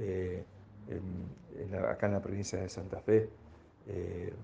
[0.00, 0.44] eh,
[1.88, 3.30] acá en la provincia de Santa Fe,
[3.86, 4.34] eh,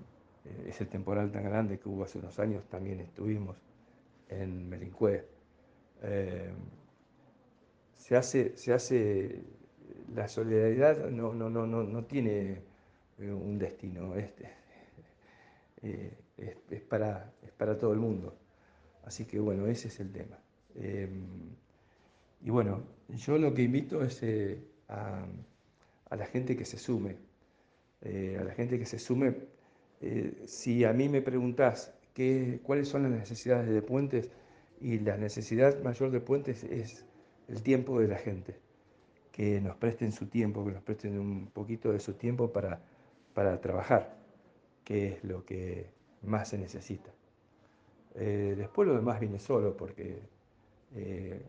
[0.65, 3.57] ese temporal tan grande que hubo hace unos años, también estuvimos
[4.29, 5.25] en Melincué.
[7.97, 9.41] se, hace, se hace,
[10.15, 12.61] la solidaridad no, no, no, no, tiene
[13.19, 14.31] un destino, es,
[15.81, 18.33] es, para, es para todo el mundo.
[19.03, 20.42] Así que bueno, ese es el tema.
[20.75, 21.09] Eh,
[22.41, 24.59] y bueno, yo lo que invito es eh,
[24.89, 25.25] a,
[26.15, 27.15] la gente que se sume,
[28.01, 29.35] eh, a la gente que se sume.
[30.45, 34.29] si a mí me preguntás qué, cuáles son las necesidades de Puentes,
[34.81, 37.05] y la necesidad mayor de Puentes es
[37.47, 38.59] el tiempo de la gente,
[39.31, 42.81] que nos presten su tiempo, que nos presten un poquito de su tiempo para,
[43.33, 44.17] para trabajar,
[44.83, 45.89] que es lo que
[46.21, 47.11] más se necesita.
[48.15, 50.19] Eh, después lo demás viene solo, porque
[50.95, 51.41] eh,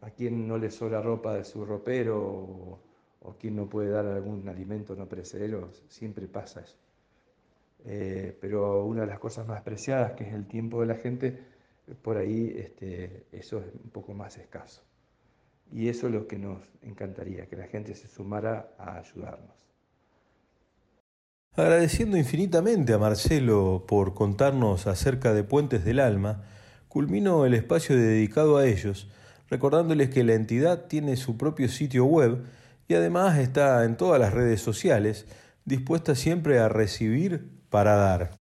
[0.00, 2.80] a quien no le sobra ropa de su ropero o,
[3.38, 6.76] quien no puede dar algún alimento no perecedero, siempre pasa eso.
[7.84, 11.38] Eh, pero una de las cosas más preciadas, que es el tiempo de la gente,
[12.02, 14.82] por ahí este, eso es un poco más escaso.
[15.72, 19.62] Y eso es lo que nos encantaría, que la gente se sumara a ayudarnos.
[21.54, 26.44] Agradeciendo infinitamente a Marcelo por contarnos acerca de Puentes del Alma,
[26.92, 29.08] culmino el espacio dedicado a ellos,
[29.48, 32.44] recordándoles que la entidad tiene su propio sitio web
[32.86, 35.24] y además está en todas las redes sociales,
[35.64, 38.41] dispuesta siempre a recibir para dar.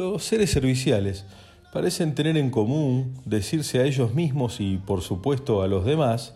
[0.00, 1.26] Los seres serviciales
[1.74, 6.34] parecen tener en común decirse a ellos mismos y por supuesto a los demás,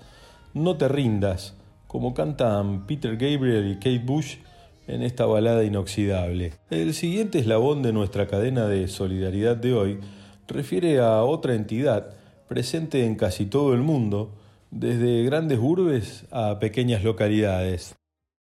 [0.53, 1.55] no te rindas,
[1.87, 4.37] como cantan Peter Gabriel y Kate Bush
[4.87, 6.53] en esta balada inoxidable.
[6.69, 9.99] El siguiente eslabón de nuestra cadena de solidaridad de hoy
[10.47, 12.11] refiere a otra entidad
[12.47, 14.35] presente en casi todo el mundo,
[14.71, 17.95] desde grandes urbes a pequeñas localidades.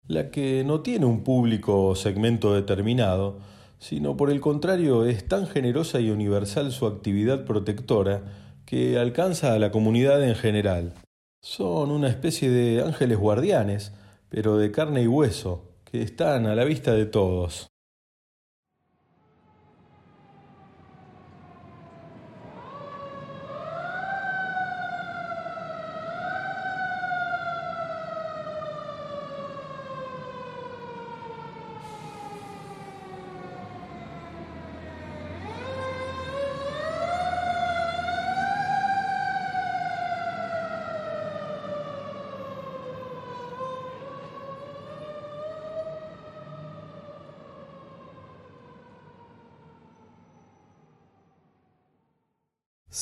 [0.08, 5.46] La que no tiene un público o segmento determinado, sino por el contrario es tan
[5.46, 8.22] generosa y universal su actividad protectora
[8.64, 10.94] que alcanza a la comunidad en general.
[11.40, 13.92] Son una especie de ángeles guardianes,
[14.28, 17.68] pero de carne y hueso, que están a la vista de todos.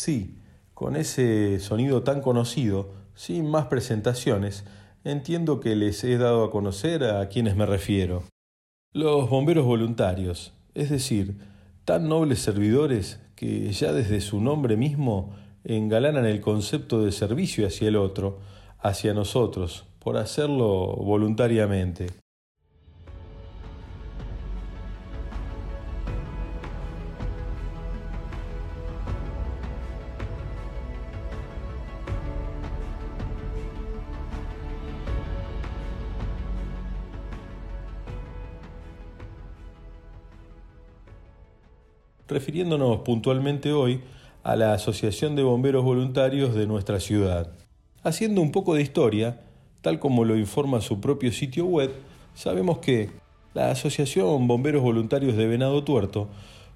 [0.05, 0.37] Sí,
[0.75, 4.67] con ese sonido tan conocido, sin más presentaciones,
[5.03, 8.23] entiendo que les he dado a conocer a quienes me refiero.
[8.93, 11.39] Los bomberos voluntarios, es decir,
[11.87, 15.35] tan nobles servidores que ya desde su nombre mismo
[15.65, 18.41] engalanan el concepto de servicio hacia el otro,
[18.81, 22.09] hacia nosotros, por hacerlo voluntariamente.
[42.35, 44.01] Refiriéndonos puntualmente hoy
[44.43, 47.53] a la Asociación de Bomberos Voluntarios de nuestra ciudad.
[48.03, 49.41] Haciendo un poco de historia,
[49.83, 51.93] tal como lo informa su propio sitio web,
[52.35, 53.11] sabemos que
[53.55, 56.27] la Asociación Bomberos Voluntarios de Venado Tuerto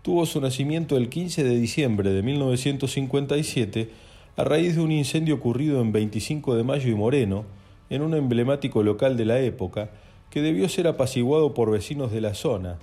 [0.02, 3.90] tuvo su nacimiento el 15 de diciembre de 1957
[4.36, 7.46] a raíz de un incendio ocurrido en 25 de Mayo y Moreno,
[7.90, 9.90] en un emblemático local de la época,
[10.30, 12.78] que debió ser apaciguado por vecinos de la zona.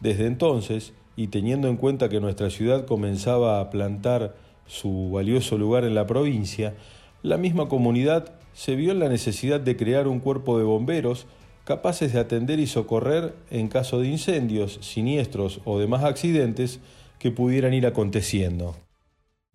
[0.00, 5.82] Desde entonces, y teniendo en cuenta que nuestra ciudad comenzaba a plantar su valioso lugar
[5.82, 6.76] en la provincia,
[7.24, 11.26] la misma comunidad se vio en la necesidad de crear un cuerpo de bomberos
[11.64, 16.78] capaces de atender y socorrer en caso de incendios, siniestros o demás accidentes
[17.18, 18.76] que pudieran ir aconteciendo.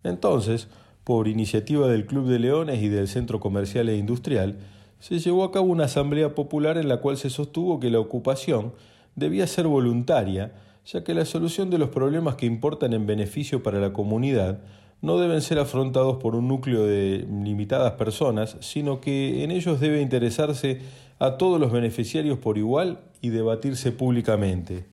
[0.02, 0.68] Entonces,
[1.02, 4.58] por iniciativa del Club de Leones y del Centro Comercial e Industrial,
[4.98, 8.74] se llevó a cabo una asamblea popular en la cual se sostuvo que la ocupación
[9.16, 10.52] debía ser voluntaria,
[10.84, 14.60] ya que la solución de los problemas que importan en beneficio para la comunidad
[15.00, 20.00] no deben ser afrontados por un núcleo de limitadas personas, sino que en ellos debe
[20.00, 20.80] interesarse
[21.18, 24.86] a todos los beneficiarios por igual y debatirse públicamente.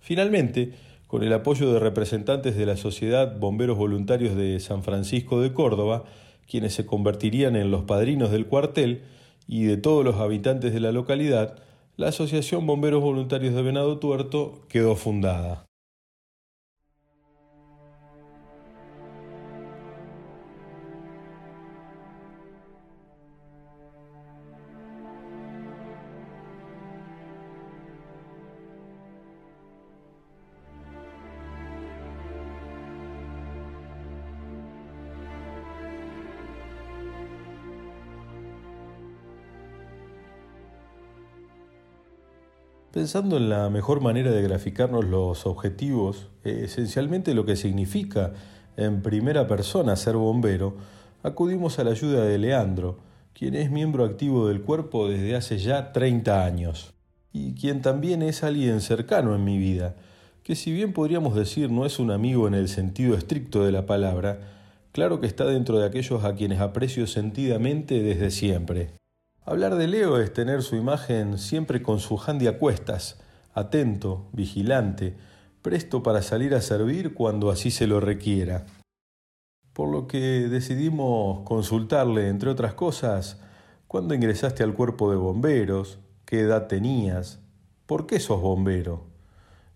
[0.00, 0.74] Finalmente,
[1.06, 6.04] con el apoyo de representantes de la Sociedad Bomberos Voluntarios de San Francisco de Córdoba,
[6.46, 9.02] quienes se convertirían en los padrinos del cuartel,
[9.48, 11.56] y de todos los habitantes de la localidad,
[11.98, 15.67] la Asociación Bomberos Voluntarios de Venado Tuerto quedó fundada.
[42.98, 48.32] Pensando en la mejor manera de graficarnos los objetivos, eh, esencialmente lo que significa
[48.76, 50.74] en primera persona ser bombero,
[51.22, 52.98] acudimos a la ayuda de Leandro,
[53.34, 56.92] quien es miembro activo del cuerpo desde hace ya 30 años,
[57.32, 59.94] y quien también es alguien cercano en mi vida,
[60.42, 63.86] que si bien podríamos decir no es un amigo en el sentido estricto de la
[63.86, 64.40] palabra,
[64.90, 68.90] claro que está dentro de aquellos a quienes aprecio sentidamente desde siempre.
[69.50, 73.18] Hablar de Leo es tener su imagen siempre con su handy a cuestas,
[73.54, 75.16] atento, vigilante,
[75.62, 78.66] presto para salir a servir cuando así se lo requiera.
[79.72, 83.40] Por lo que decidimos consultarle, entre otras cosas,
[83.86, 87.40] cuándo ingresaste al cuerpo de bomberos, qué edad tenías,
[87.86, 89.06] por qué sos bombero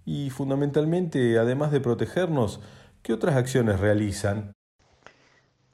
[0.05, 2.61] y fundamentalmente, además de protegernos,
[3.01, 4.53] qué otras acciones realizan.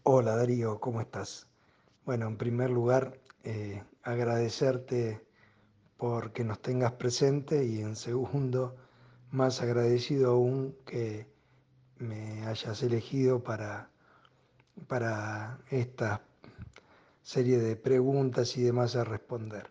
[0.04, 1.48] Hola Darío, ¿cómo estás?
[2.04, 3.18] Bueno, en primer lugar,
[3.50, 5.24] eh, agradecerte
[5.96, 8.76] porque nos tengas presente y en segundo,
[9.30, 11.26] más agradecido aún que
[11.96, 13.88] me hayas elegido para,
[14.86, 16.20] para esta
[17.22, 19.70] serie de preguntas y demás a responder.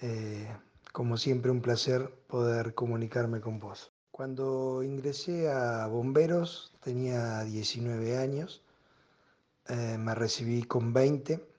[0.00, 0.46] Eh,
[0.92, 3.94] como siempre, un placer poder comunicarme con vos.
[4.10, 8.62] Cuando ingresé a Bomberos tenía 19 años,
[9.68, 11.49] eh, me recibí con 20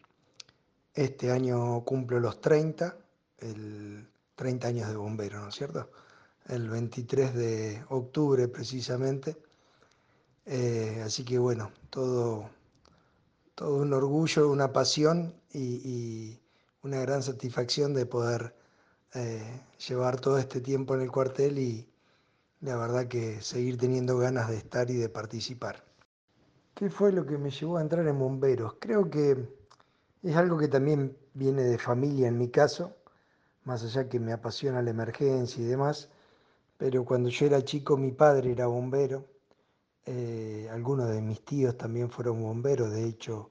[0.93, 2.97] este año cumplo los 30,
[3.39, 5.91] el 30 años de bombero, ¿no es cierto?
[6.47, 9.37] El 23 de octubre precisamente.
[10.45, 12.49] Eh, así que bueno, todo,
[13.55, 16.37] todo un orgullo, una pasión y,
[16.83, 18.55] una gran satisfacción de poder
[19.13, 21.87] eh, llevar todo este tiempo en el cuartel y
[22.61, 25.83] la verdad que seguir teniendo ganas de estar y de participar.
[26.73, 28.77] ¿Qué fue lo que me llevó a entrar en bomberos?
[28.79, 29.60] Creo que
[30.23, 32.95] es algo que también viene de familia en mi caso,
[33.63, 36.09] más allá que me apasiona la emergencia y demás,
[36.77, 39.25] pero cuando yo era chico mi padre era bombero,
[40.05, 43.49] eh, algunos de mis tíos también fueron bomberos, de hecho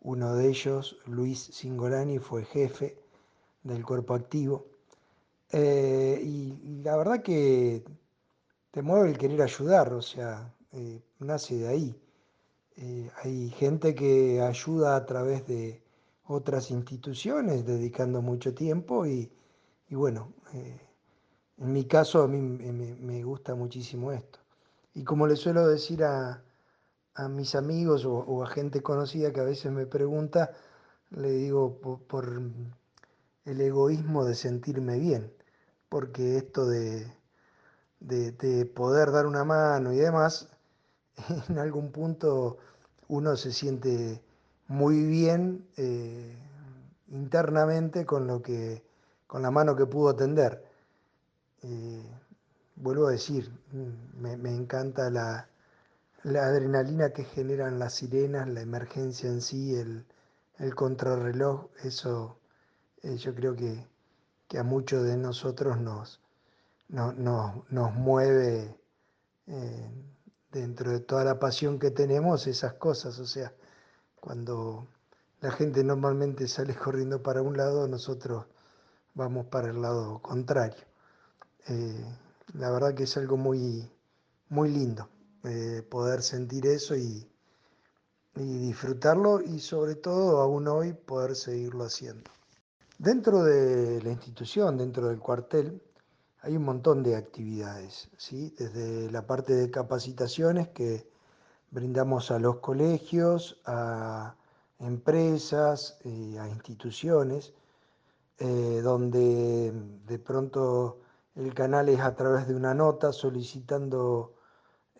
[0.00, 2.96] uno de ellos, Luis Singolani, fue jefe
[3.62, 4.66] del cuerpo activo.
[5.52, 7.84] Eh, y, la verdad que
[8.70, 12.00] te mueve el querer ayudar, o sea, eh, nace de ahí.
[13.22, 15.82] hay gente que ayuda a través de,
[16.30, 19.32] otras instituciones dedicando mucho tiempo y,
[19.90, 20.80] bueno, eh,
[21.58, 24.38] en mi caso a mí me, gusta muchísimo esto.
[24.94, 26.44] Y como le suelo decir a,
[27.28, 30.52] mis amigos o, a gente conocida que a veces me pregunta,
[31.10, 32.40] le digo por,
[33.44, 35.32] el egoísmo de sentirme bien,
[35.88, 37.12] porque esto de,
[37.98, 40.48] de, poder dar una mano y demás,
[41.48, 42.58] en algún punto
[43.08, 44.22] uno se siente
[44.70, 46.32] muy bien eh,
[47.08, 48.84] internamente con lo que
[49.26, 50.64] con la mano que pudo tender.
[51.62, 52.04] Eh,
[52.76, 55.48] vuelvo a decir, mm, me, encanta la,
[56.22, 60.04] adrenalina que generan las sirenas, la emergencia en sí, el,
[60.76, 62.38] contrarreloj, eso
[63.02, 63.86] eh, yo creo que,
[64.56, 66.20] a muchos de nosotros nos,
[66.88, 68.76] nos mueve
[70.52, 73.52] dentro de toda la pasión que tenemos esas cosas, o sea,
[74.20, 74.86] cuando
[75.40, 78.46] la gente normalmente sale corriendo para un lado, nosotros
[79.14, 80.84] vamos para el lado contrario.
[81.68, 82.04] Eh,
[82.54, 83.90] la verdad que es algo muy,
[84.48, 85.08] muy lindo
[85.44, 87.26] eh, poder sentir eso y,
[88.36, 92.30] y disfrutarlo y sobre todo aún hoy poder seguirlo haciendo.
[92.98, 95.82] Dentro de la institución, dentro del cuartel,
[96.42, 98.54] hay un montón de actividades, ¿sí?
[98.58, 101.09] desde la parte de capacitaciones que
[101.70, 104.34] brindamos a los colegios, a
[104.80, 107.54] empresas, eh, a instituciones,
[108.38, 109.72] eh, donde
[110.06, 111.00] de pronto
[111.36, 114.34] el canal es a través de una nota solicitando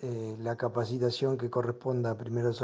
[0.01, 2.63] eh, la capacitación que corresponda a primeros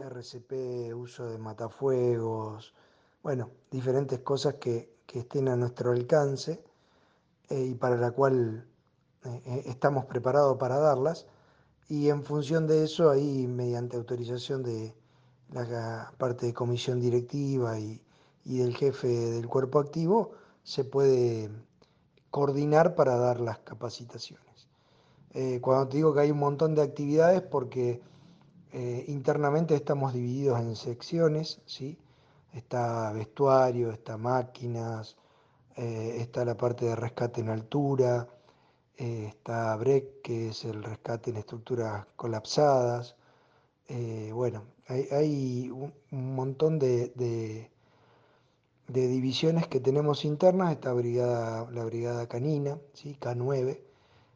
[0.00, 2.74] RCP, uso de matafuegos,
[3.22, 6.64] bueno, diferentes cosas que, que estén a nuestro alcance
[7.50, 8.64] y para la cual
[9.66, 11.26] estamos preparados para darlas
[11.90, 14.94] y en función de eso, ahí mediante autorización de
[15.50, 18.00] la parte de comisión directiva y,
[18.44, 20.30] del jefe del cuerpo activo,
[20.62, 21.50] se puede
[22.30, 24.68] coordinar para dar las capacitaciones.
[25.34, 28.00] Eh, cuando te digo que hay un montón de actividades, porque
[28.72, 31.98] eh, internamente estamos divididos en secciones, ¿sí?
[32.52, 35.16] está vestuario, está máquinas,
[35.76, 38.28] eh, está la parte de rescate en altura,
[39.00, 43.16] eh, está BREC, que es el rescate en estructuras colapsadas.
[43.88, 47.70] Eh, bueno, hay, un, montón de, de,
[49.08, 50.72] divisiones que tenemos internas.
[50.72, 53.16] Está brigada, la brigada canina, ¿sí?
[53.18, 53.80] K9.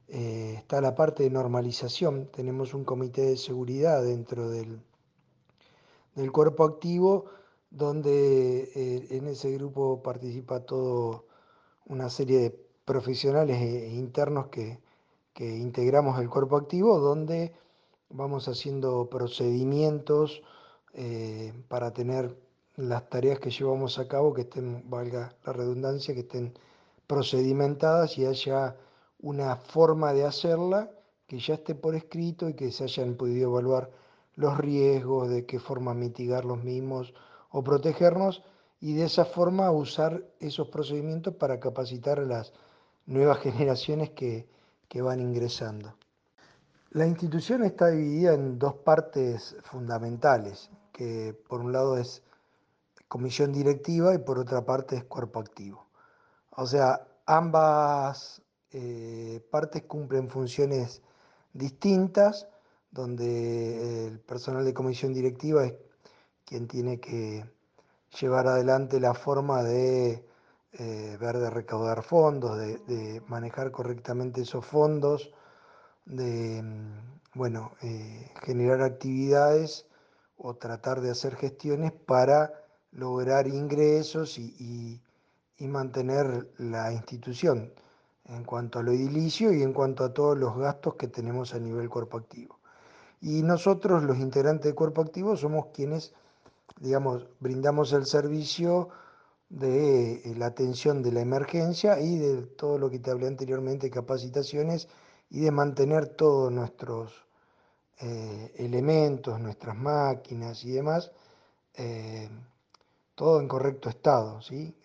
[0.09, 2.31] Eh, está la parte de normalización.
[2.33, 4.81] Tenemos un comité de seguridad dentro del,
[6.15, 7.27] del cuerpo activo,
[7.71, 11.27] donde en ese grupo participa todo
[11.87, 14.79] una serie de profesionales e internos que,
[15.37, 17.53] integramos el cuerpo activo, donde
[18.09, 20.43] vamos haciendo procedimientos
[20.93, 22.37] eh, para tener
[22.77, 26.55] las tareas que llevamos a cabo, que estén, valga la redundancia, que estén
[27.07, 28.77] procedimentadas y haya
[29.21, 30.91] una forma de hacerla
[31.27, 33.91] que ya esté por escrito y que se hayan podido evaluar
[34.37, 37.15] los riesgos, de qué forma mitigar los mismos
[37.51, 38.43] o protegernos
[38.81, 42.53] y de esa forma usar esos procedimientos para capacitar a las
[43.07, 44.49] nuevas generaciones que,
[45.03, 45.97] van ingresando.
[46.91, 52.23] La institución está dividida en dos partes fundamentales, que por un lado es
[53.09, 55.89] comisión directiva y por otra parte es cuerpo activo.
[56.51, 58.41] O sea, ambas
[58.71, 61.03] eh, partes cumplen funciones
[61.53, 62.47] distintas,
[62.93, 65.75] donde el personal de comisión directiva es
[66.45, 67.45] quien tiene que
[68.21, 70.25] llevar adelante la forma de
[70.77, 75.33] eh, ver de recaudar fondos, de, manejar correctamente esos fondos,
[76.05, 79.87] de mm, bueno, eh, generar actividades
[80.37, 82.53] o tratar de hacer gestiones para
[82.91, 85.01] lograr ingresos y,
[85.61, 87.73] mantener la institución
[88.27, 91.59] en cuanto a lo edilicio y en cuanto a todos los gastos que tenemos a
[91.59, 92.59] nivel cuerpo activo.
[93.23, 96.13] Y nosotros, los integrantes del cuerpo activo, somos quienes,
[96.81, 98.91] digamos, brindamos el servicio
[99.49, 103.91] de eh, la atención de la emergencia y de todo lo que te hablé anteriormente,
[103.91, 104.89] capacitaciones
[105.31, 107.13] y de mantener todos nuestros
[108.01, 111.13] eh, elementos, nuestras máquinas y demás,
[111.75, 112.29] eh,
[113.15, 114.41] todo en correcto estado.
[114.43, 114.77] ¿sí?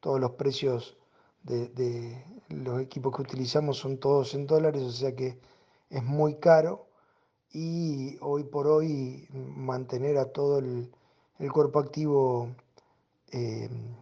[0.00, 0.96] todos los precios
[1.42, 5.38] de, de, los equipos que utilizamos son todos en dólares, o sea que
[5.90, 6.86] es muy caro
[7.52, 10.90] y hoy por hoy mantener a todo el,
[11.38, 12.48] el cuerpo activo
[13.32, 13.94] Em,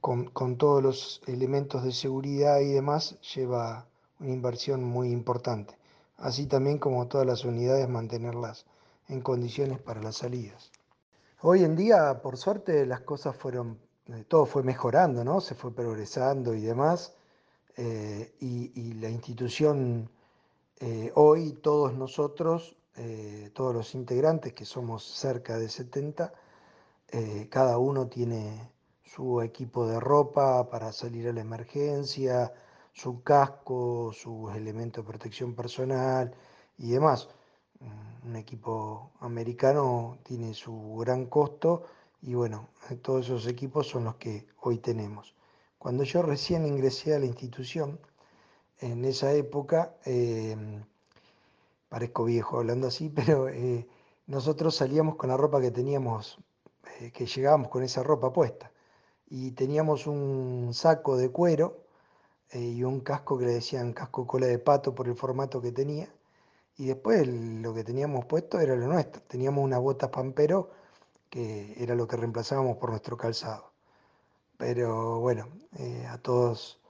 [0.00, 3.86] con, todos los elementos de seguridad y demás, lleva
[4.20, 5.76] una inversión muy importante.
[6.18, 8.66] Así también como todas las unidades mantenerlas
[9.08, 10.70] en condiciones para las salidas.
[11.40, 15.40] Hoy en día, por suerte, las cosas fueron, eh, todo fue mejorando, ¿no?
[15.40, 17.14] Se fue progresando y demás.
[17.76, 20.10] Eh, y, la institución,
[20.80, 22.76] eh, hoy todos nosotros,
[23.54, 26.32] todos los integrantes, que somos cerca de 70,
[27.12, 28.72] eh, cada uno tiene
[29.04, 32.52] su equipo de ropa para salir a la emergencia,
[32.92, 36.34] su casco, sus elementos de protección personal
[36.78, 37.28] y demás.
[37.80, 41.84] Mm, un equipo americano tiene su gran costo
[42.22, 42.68] y bueno,
[43.02, 45.34] todos esos equipos son los que hoy tenemos.
[45.78, 48.00] Cuando yo recién ingresé a la institución,
[48.80, 50.56] en esa época, eh,
[51.88, 53.86] parezco viejo hablando así, pero eh,
[54.26, 56.38] nosotros salíamos con la ropa que teníamos
[57.00, 58.72] eh, que llegábamos con esa ropa puesta.
[59.30, 61.84] Y teníamos un saco de cuero
[62.50, 65.72] eh, y un casco que le decían casco cola de pato por el formato que
[65.72, 66.08] tenía.
[66.78, 69.22] Y después lo que teníamos puesto era lo nuestro.
[69.24, 70.70] Teníamos unas botas pampero
[71.30, 73.72] que era lo que reemplazábamos por nuestro calzado.
[74.56, 76.80] Pero bueno, eh, a todos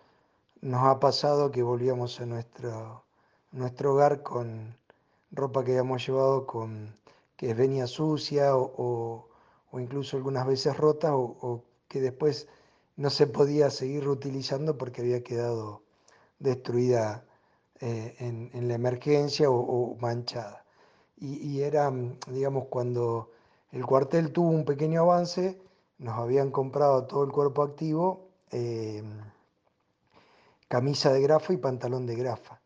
[0.63, 3.05] nos ha pasado que volvíamos a nuestro,
[3.53, 4.77] nuestro hogar con
[5.33, 6.97] ropa que habíamos llevado con
[7.37, 9.29] que venía sucia o, o-
[9.73, 12.47] o incluso algunas veces rota o, que después
[12.97, 15.83] no se podía seguir reutilizando porque había quedado
[16.39, 17.25] destruida
[17.81, 20.65] eh, en, la emergencia o, manchada.
[21.17, 21.93] Y, era,
[22.29, 23.31] digamos, cuando
[23.71, 25.61] el cuartel tuvo un pequeño avance,
[25.99, 29.03] nos habían comprado todo el cuerpo activo, eh,
[30.69, 32.61] camisa de grafa y pantalón de grafa.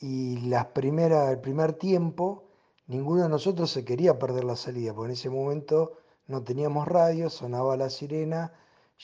[0.00, 2.44] Y las primeras, el primer tiempo,
[2.86, 7.30] ninguno de nosotros se quería perder la salida, porque en ese momento no teníamos radio,
[7.30, 8.52] sonaba la sirena,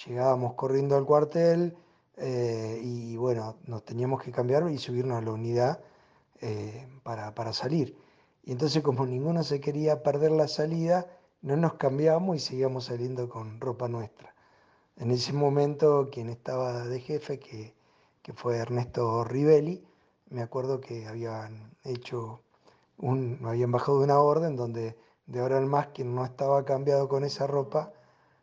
[0.06, 1.76] llegábamos corriendo al cuartel
[2.16, 5.80] eh, y bueno, nos teníamos que cambiar y subirnos a la unidad
[6.40, 7.96] eh, para, para salir.
[8.44, 11.06] Y entonces como ninguno se quería perder la salida,
[11.42, 14.34] no nos cambiábamos y seguíamos saliendo con ropa nuestra.
[14.96, 17.74] En ese momento quien estaba de jefe, que,
[18.22, 19.84] que fue Ernesto Rivelli,
[20.30, 22.42] me acuerdo que habían hecho
[22.98, 24.96] un, habían bajado una orden donde
[25.26, 27.92] de ahora en más quien no estaba cambiado con esa ropa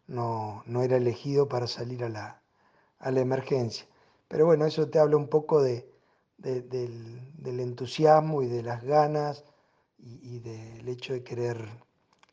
[0.08, 2.42] no, no era elegido para salir a la,
[3.00, 3.88] a la emergencia.
[4.28, 5.90] Pero bueno, eso te habla un poco de,
[6.38, 9.46] de- del, del entusiasmo y de las ganas
[10.00, 11.70] y, del hecho de querer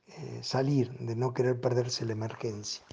[0.08, 2.84] eh, salir, de no querer perderse la emergencia.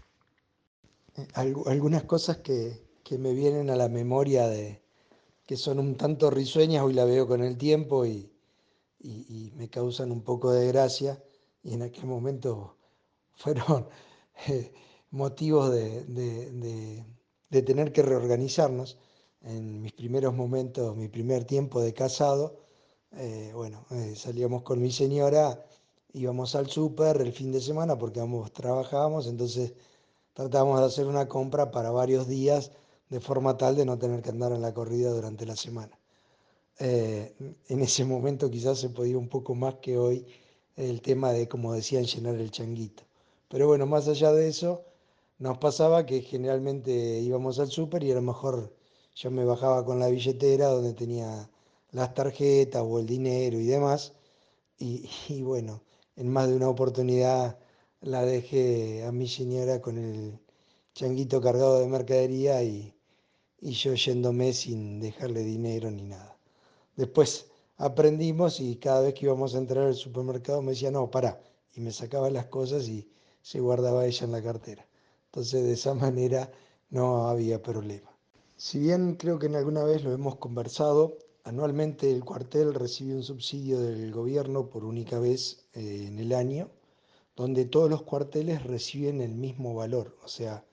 [1.17, 4.81] Eh, algu- algunas cosas que, que me vienen a la memoria de
[5.47, 8.31] que son un tanto risueñas, hoy la veo con el tiempo y-
[9.01, 11.21] y me causan un poco de gracia
[11.63, 12.77] y en aquel momento
[13.35, 13.87] fueron
[14.47, 14.73] eh,
[15.11, 16.51] motivos de, de-
[17.51, 18.97] de- tener que reorganizarnos.
[19.41, 22.59] En mis primeros momentos, mi primer tiempo de casado,
[23.11, 25.65] eh, bueno, eh, salíamos con mi señora,
[26.13, 29.73] íbamos al súper el fin de semana porque ambos trabajábamos, entonces
[30.33, 32.71] tratábamos de hacer una compra para varios días
[33.09, 35.99] de forma tal de no tener que andar en la corrida durante la semana.
[37.69, 40.25] En ese momento quizás se podía un poco más que hoy
[40.75, 43.03] el tema de, como decían, llenar el changuito.
[43.49, 44.85] Pero bueno, más allá de eso,
[45.39, 48.73] nos pasaba que generalmente íbamos al súper y a lo mejor
[49.15, 51.49] yo me bajaba con la billetera donde tenía
[51.91, 54.13] las tarjetas o el dinero y demás.
[54.77, 55.83] Y, y bueno,
[56.15, 57.59] en más de una oportunidad
[58.01, 60.39] la dejé a mi señora con el
[60.93, 62.93] changuito cargado de mercadería y,
[63.61, 66.37] y yo yéndome sin dejarle dinero ni nada.
[66.95, 67.47] Después
[67.87, 71.41] aprendimos y cada vez que íbamos a entrar al supermercado me decía, no, pará,
[71.75, 73.09] y me sacaba las cosas y
[73.41, 74.87] se guardaba ella en la cartera.
[75.25, 76.51] Entonces de esa manera
[76.89, 78.09] no había problema.
[78.55, 83.23] Si bien creo que en alguna vez lo hemos conversado, anualmente el cuartel recibe un
[83.23, 86.69] subsidio del gobierno por única vez eh, en el año,
[87.35, 90.63] donde todos los cuarteles reciben el mismo valor, o sea,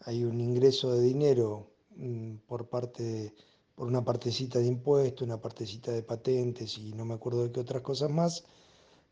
[0.00, 3.34] hay un ingreso de dinero mm, por parte de-
[3.74, 7.60] por una partecita de impuestos, una partecita de patentes y no me acuerdo de qué
[7.60, 8.44] otras cosas más,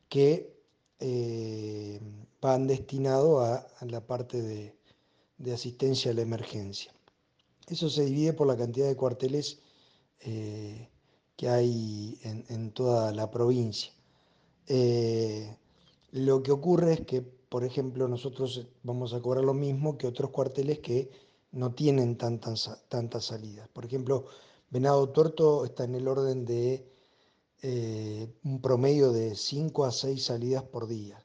[0.09, 0.55] que
[0.99, 2.01] eh,
[2.41, 6.93] van destinados a, la parte de, asistencia a la emergencia.
[7.67, 9.61] Eso se divide por la cantidad de cuarteles
[10.21, 10.89] eh,
[11.37, 13.93] que hay en, toda la provincia.
[14.67, 15.57] Eh,
[16.13, 20.31] lo que ocurre es que, por ejemplo, nosotros vamos a cobrar lo mismo que otros
[20.31, 21.11] cuarteles que
[21.53, 23.69] no tienen tantas, tantas salidas.
[23.69, 24.27] Por ejemplo,
[24.71, 26.89] Venado Tuerto está en el orden de
[27.61, 31.21] eh, un promedio de 5 a 6 salidas por día,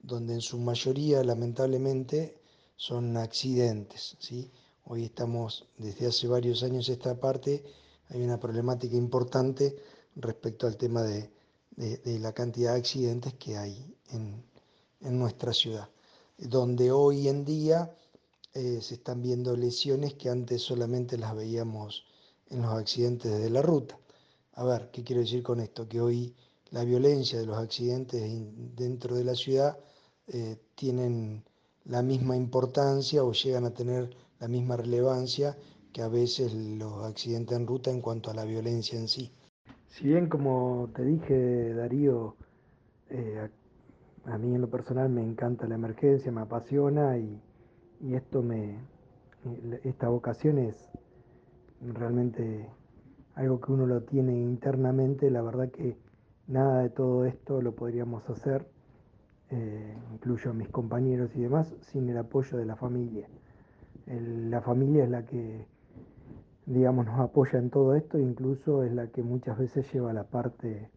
[0.00, 2.40] donde en su mayoría, lamentablemente,
[2.74, 4.16] son accidentes.
[4.18, 4.50] ¿sí?
[4.84, 7.62] Hoy estamos, desde hace varios años esta parte,
[8.08, 9.76] hay una problemática importante
[10.16, 11.30] respecto al tema de,
[12.04, 14.42] la cantidad de accidentes que hay en,
[15.02, 15.88] en nuestra ciudad,
[16.36, 17.96] donde hoy en día
[18.54, 22.07] eh, se están viendo lesiones que antes solamente las veíamos
[22.50, 23.98] en los accidentes de la ruta.
[24.54, 25.88] A ver, ¿qué quiero decir con esto?
[25.88, 26.34] Que hoy
[26.70, 28.22] la violencia de los accidentes
[28.76, 29.78] dentro de la ciudad
[30.26, 31.44] eh, tienen
[31.84, 35.56] la misma importancia o llegan a tener la misma relevancia
[35.92, 39.32] que a veces los accidentes en ruta en cuanto a la violencia en sí.
[39.86, 42.36] Si bien, como te dije, Darío,
[43.08, 43.48] eh,
[44.26, 47.40] a, a mí en lo personal me encanta la emergencia, me apasiona y,
[48.00, 48.76] y esto me,
[49.84, 50.76] esta vocación es
[51.80, 52.68] realmente
[53.34, 55.96] algo que uno lo tiene internamente, la verdad que
[56.46, 58.66] nada de todo esto lo podríamos hacer,
[59.50, 63.28] eh, incluyo a mis compañeros y demás, sin el apoyo de la familia.
[64.06, 65.66] La familia es la que,
[66.66, 70.90] digamos, nos apoya en todo esto, incluso es la que muchas veces lleva la parte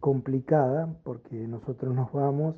[0.00, 2.56] complicada, porque nosotros nos vamos,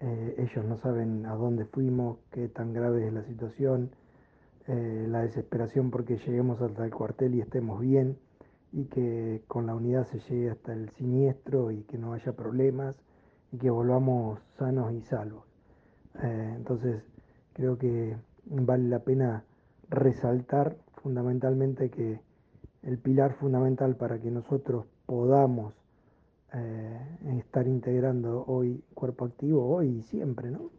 [0.00, 3.90] eh, ellos no saben a dónde fuimos, qué tan grave es la situación,
[4.70, 8.18] eh, la desesperación porque lleguemos hasta el cuartel y estemos bien
[8.70, 12.94] y que con la unidad se llegue hasta el siniestro y que no haya problemas
[13.50, 15.46] y que volvamos sanos y salvos.
[16.22, 17.02] Eh, entonces,
[17.54, 19.44] creo que vale la pena
[19.88, 22.20] resaltar fundamentalmente que
[22.82, 25.72] el pilar fundamental para que nosotros podamos
[26.52, 30.70] eh, estar integrando hoy cuerpo activo, hoy y siempre, ¿no?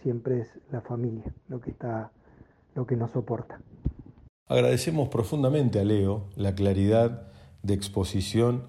[0.00, 2.10] Siempre es la familia lo que está,
[2.74, 3.60] lo que nos soporta.
[4.48, 7.28] Agradecemos profundamente a Leo la claridad
[7.62, 8.64] de exposición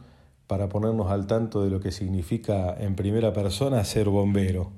[0.48, 4.72] para ponernos al tanto de lo que significa en primera persona ser bombero.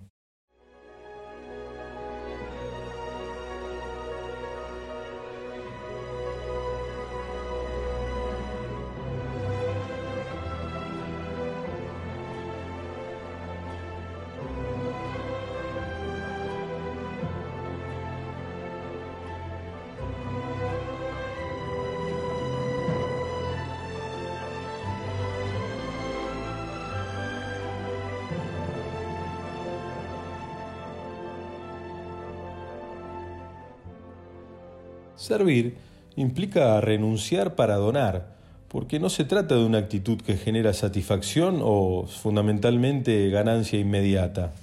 [35.26, 35.76] Servir
[36.16, 38.36] implica renunciar para donar,
[38.68, 44.54] porque no se trata de una actitud que genera satisfacción o fundamentalmente ganancia inmediata.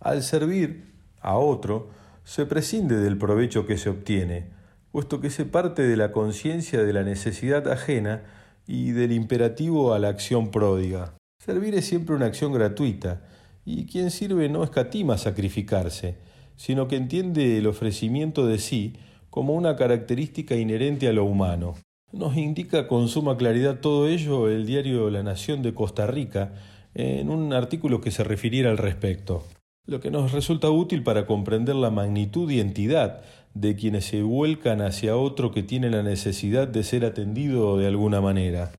[0.00, 1.90] Al servir a otro,
[2.24, 4.46] se prescinde del provecho que se obtiene,
[4.92, 8.22] puesto que se parte de la conciencia de la necesidad ajena
[8.66, 11.12] y del imperativo a la acción pródiga.
[11.38, 13.24] Servir es siempre una acción gratuita,
[13.66, 16.16] y quien sirve no escatima sacrificarse,
[16.56, 18.96] sino que entiende el ofrecimiento de sí
[19.36, 21.74] como una característica inherente a lo humano.
[22.10, 26.54] Nos indica con suma claridad todo ello el diario La Nación de Costa Rica
[26.94, 29.44] en un artículo que se refiriera al respecto,
[29.86, 34.80] lo que nos resulta útil para comprender la magnitud y entidad de quienes se vuelcan
[34.80, 38.72] hacia otro que tiene la necesidad de ser atendido de alguna manera.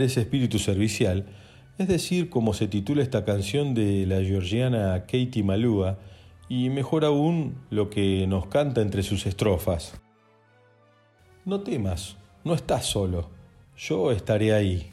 [0.00, 1.26] Tener ese espíritu servicial,
[1.76, 5.98] es decir, como se titula esta canción de la georgiana Katie Malua,
[6.48, 10.00] y mejor aún lo que nos canta entre sus estrofas.
[11.44, 13.28] No temas, no estás solo,
[13.76, 14.90] yo estaré ahí.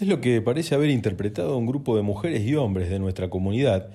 [0.00, 3.90] Es lo que parece haber interpretado un grupo de mujeres y hombres de nuestra comunidad,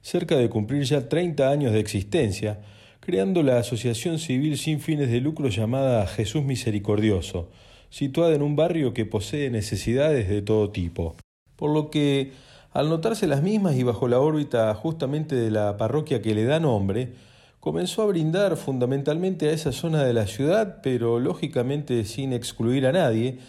[0.00, 2.62] cerca de cumplir ya 30 años de existencia,
[3.00, 7.50] creando la asociación civil sin fines de lucro llamada Jesús Misericordioso,
[7.92, 11.14] situada en un barrio que posee necesidades de todo tipo.
[11.56, 12.32] Por lo que,
[12.72, 16.58] al notarse las mismas y bajo la órbita justamente de la parroquia que le da
[16.58, 17.12] nombre,
[17.60, 22.92] comenzó a brindar fundamentalmente a esa zona de la ciudad, pero lógicamente sin excluir a
[22.92, 23.40] nadie,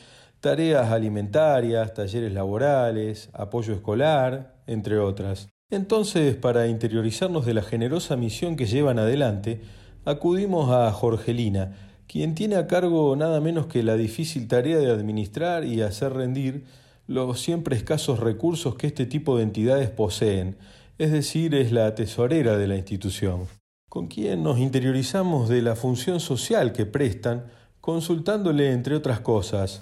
[0.42, 5.48] tareas alimentarias, talleres laborales, apoyo escolar, entre otras.
[5.70, 9.62] Entonces, para interiorizarnos de la generosa misión que llevan adelante,
[10.04, 15.66] acudimos a Jorgelina, quien tiene a cargo nada menos que la difícil tarea de administrar
[15.66, 16.64] y hacer rendir
[17.08, 20.56] los siempre escasos recursos que este tipo de entidades poseen,
[21.00, 23.48] es decir, es la tesorera de la institución,
[23.90, 27.46] con quien nos interiorizamos de la función social que prestan,
[27.82, 29.82] consultándole, entre otras cosas,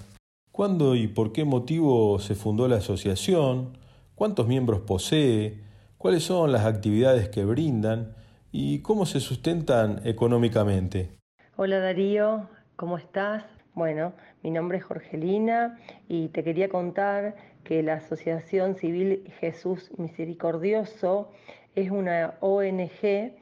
[0.52, 3.76] cuándo y por qué motivo se fundó la asociación,
[4.14, 5.60] cuántos miembros posee,
[5.98, 8.14] cuáles son las actividades que brindan
[8.50, 11.21] y cómo se sustentan económicamente.
[11.64, 13.44] Hola Darío, ¿cómo estás?
[13.74, 21.30] Bueno, mi nombre es Jorgelina y te quería contar que la Asociación Civil Jesús Misericordioso
[21.76, 23.32] es una ONG eh,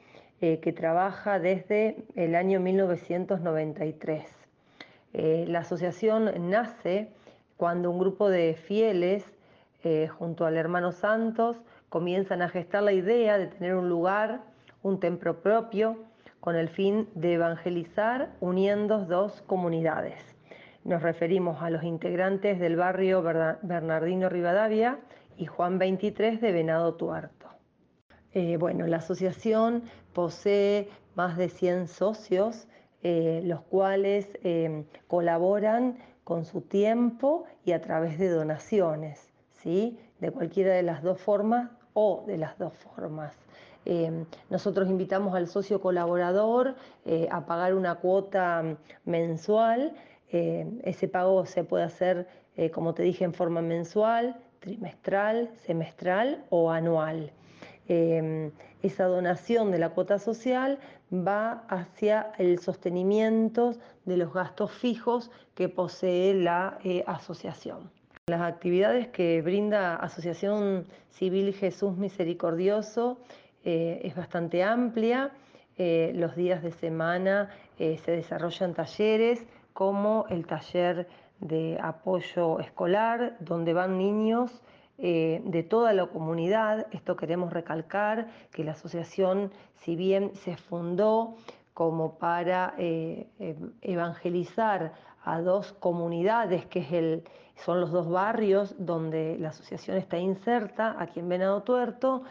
[0.41, 4.27] que trabaja desde el año 1993.
[5.15, 7.09] Eh, la asociación nace
[7.57, 9.25] cuando un grupo de fieles
[9.83, 14.43] eh, junto al hermano Santos comienzan a gestar la idea de tener un lugar,
[14.83, 16.10] un templo propio,
[16.41, 20.23] con el fin de evangelizar uniendo dos comunidades.
[20.85, 24.99] Nos referimos a los integrantes del barrio Bernardino Rivadavia
[25.37, 27.49] y Juan 23 de Venado Tuerto.
[28.33, 32.69] Eh, bueno, la asociación posee más de 100 socios,
[33.03, 39.33] eh, los cuales eh, colaboran con su tiempo y a través de donaciones,
[39.63, 39.99] ¿sí?
[40.21, 43.35] de cualquiera de las dos formas o de las dos formas.
[43.87, 49.95] Eh, nosotros invitamos al socio colaborador eh, a pagar una cuota mensual.
[50.31, 52.29] Eh, ese pago se puede hacer,
[52.73, 57.33] como te dije, en forma mensual, trimestral, semestral o anual.
[58.83, 60.79] esa donación de la cuota social
[61.13, 63.75] va hacia el sostenimiento
[64.05, 67.91] de los gastos fijos que posee la asociación.
[68.29, 73.19] Las actividades que brinda Asociación Civil Jesús Misericordioso
[73.65, 75.33] eh, es bastante amplia.
[75.77, 81.09] Eh, los días de semana eh, se desarrollan talleres como el taller
[81.41, 84.63] de apoyo escolar, donde van niños
[84.99, 86.87] de toda la comunidad.
[86.91, 91.37] Esto queremos recalcar, que la asociación, si bien se fundó
[91.73, 92.75] como para
[93.81, 94.93] evangelizar
[95.25, 97.25] a dos comunidades, que es el,
[97.65, 102.25] son los dos barrios donde la asociación está inserta, aquí en Venado Tuerto,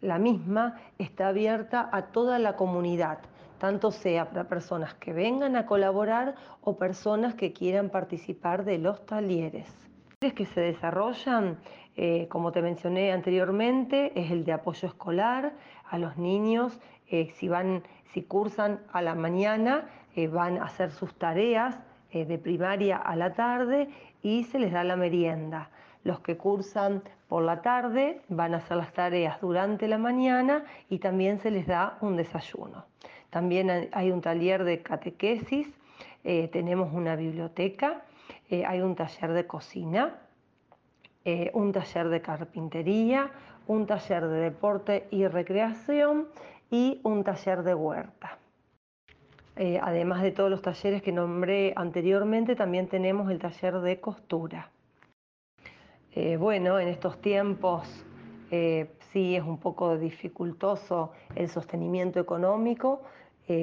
[0.00, 3.18] la misma está abierta a toda la comunidad,
[3.58, 9.04] tanto sea para personas que vengan a colaborar o personas que quieran participar de los
[9.06, 9.66] talleres.
[10.20, 11.58] Los que se desarrollan,
[11.96, 15.52] eh, como te mencioné anteriormente, es el de apoyo escolar
[15.88, 16.78] a los niños,
[17.08, 17.82] eh, si, van,
[18.12, 21.78] si cursan a la mañana, eh, van a hacer sus tareas
[22.10, 23.90] de primaria a la tarde
[24.22, 25.68] y se les da la merienda.
[26.04, 30.98] Los que cursan por la tarde van a hacer las tareas durante la mañana y
[30.98, 32.86] también se les da un desayuno.
[33.30, 35.68] También hay un taller de catequesis,
[36.24, 38.02] eh, tenemos una biblioteca,
[38.48, 40.16] eh, hay un taller de cocina,
[41.24, 43.30] eh, un taller de carpintería,
[43.66, 46.28] un taller de deporte y recreación
[46.70, 48.38] y un taller de huerta.
[49.82, 54.70] Además de todos los talleres que nombré anteriormente, también tenemos el taller de costura.
[56.20, 57.86] Eh, bueno, en estos tiempos
[58.50, 63.02] eh, sí es un poco dificultoso el sostenimiento económico.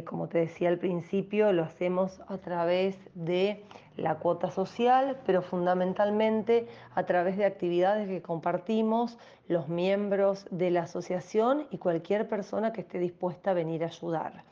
[0.06, 3.62] como te decía al principio, lo hacemos a través de
[3.97, 9.18] la cuota social, pero fundamentalmente a través de actividades que compartimos
[9.49, 14.45] los miembros de la asociación y cualquier persona que esté dispuesta a venir a ayudar.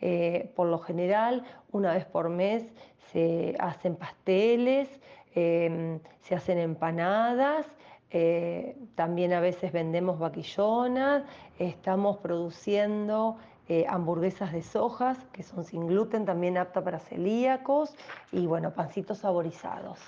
[0.00, 1.42] Eh, por lo general,
[1.72, 2.64] una vez por mes
[3.12, 4.88] se hacen pasteles,
[5.36, 7.66] em, se hacen empanadas,
[8.10, 11.22] eh, también a veces vendemos vaquillonas,
[11.58, 13.36] estamos produciendo
[13.68, 17.94] eh, hamburguesas de sojas que son sin gluten, también apta para celíacos
[18.32, 20.00] y bueno, pancitos saborizados.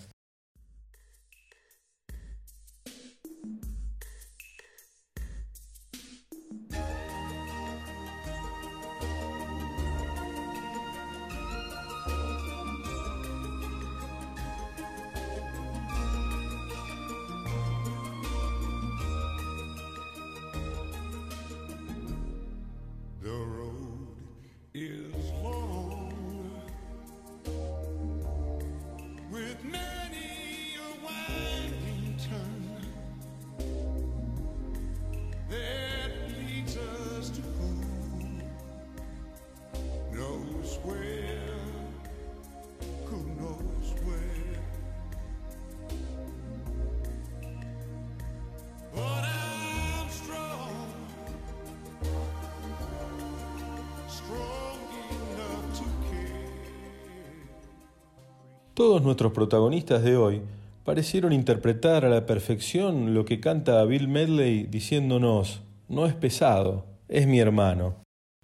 [58.78, 60.40] Todos nuestros protagonistas de hoy
[60.84, 67.26] parecieron interpretar a la perfección lo que canta Bill Medley diciéndonos, no es pesado, es
[67.26, 67.96] mi hermano.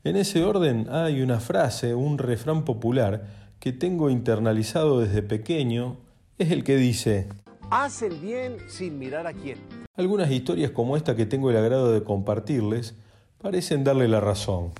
[0.02, 5.98] En ese orden hay una frase, un refrán popular que tengo internalizado desde pequeño,
[6.36, 7.28] es el que dice,
[7.70, 9.58] Haz el bien sin mirar a quién.
[9.94, 12.96] Algunas historias como esta que tengo el agrado de compartirles
[13.40, 14.72] parecen darle la razón.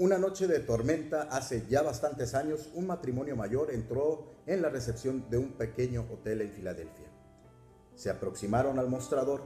[0.00, 5.28] Una noche de tormenta hace ya bastantes años, un matrimonio mayor entró en la recepción
[5.28, 7.08] de un pequeño hotel en Filadelfia.
[7.96, 9.42] Se aproximaron al mostrador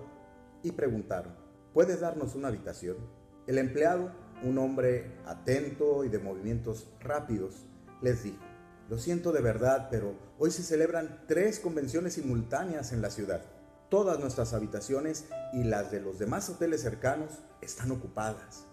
[0.62, 1.34] y preguntaron,
[1.72, 2.98] ¿puedes darnos una habitación?
[3.46, 7.64] El empleado, un hombre atento y de movimientos rápidos,
[8.02, 8.44] les dijo,
[8.90, 13.40] lo siento de verdad, pero hoy se celebran tres convenciones simultáneas en la ciudad.
[13.88, 15.24] Todas nuestras habitaciones
[15.54, 18.66] y las de los demás hoteles cercanos están ocupadas.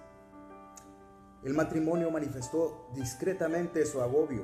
[1.44, 4.44] El matrimonio manifestó discretamente su agobio,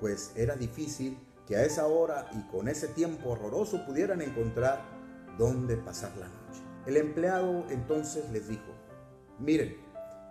[0.00, 4.82] pues era difícil que a esa hora y con ese tiempo horroroso pudieran encontrar
[5.38, 6.62] dónde pasar la noche.
[6.86, 8.72] El empleado entonces les dijo,
[9.38, 9.83] miren,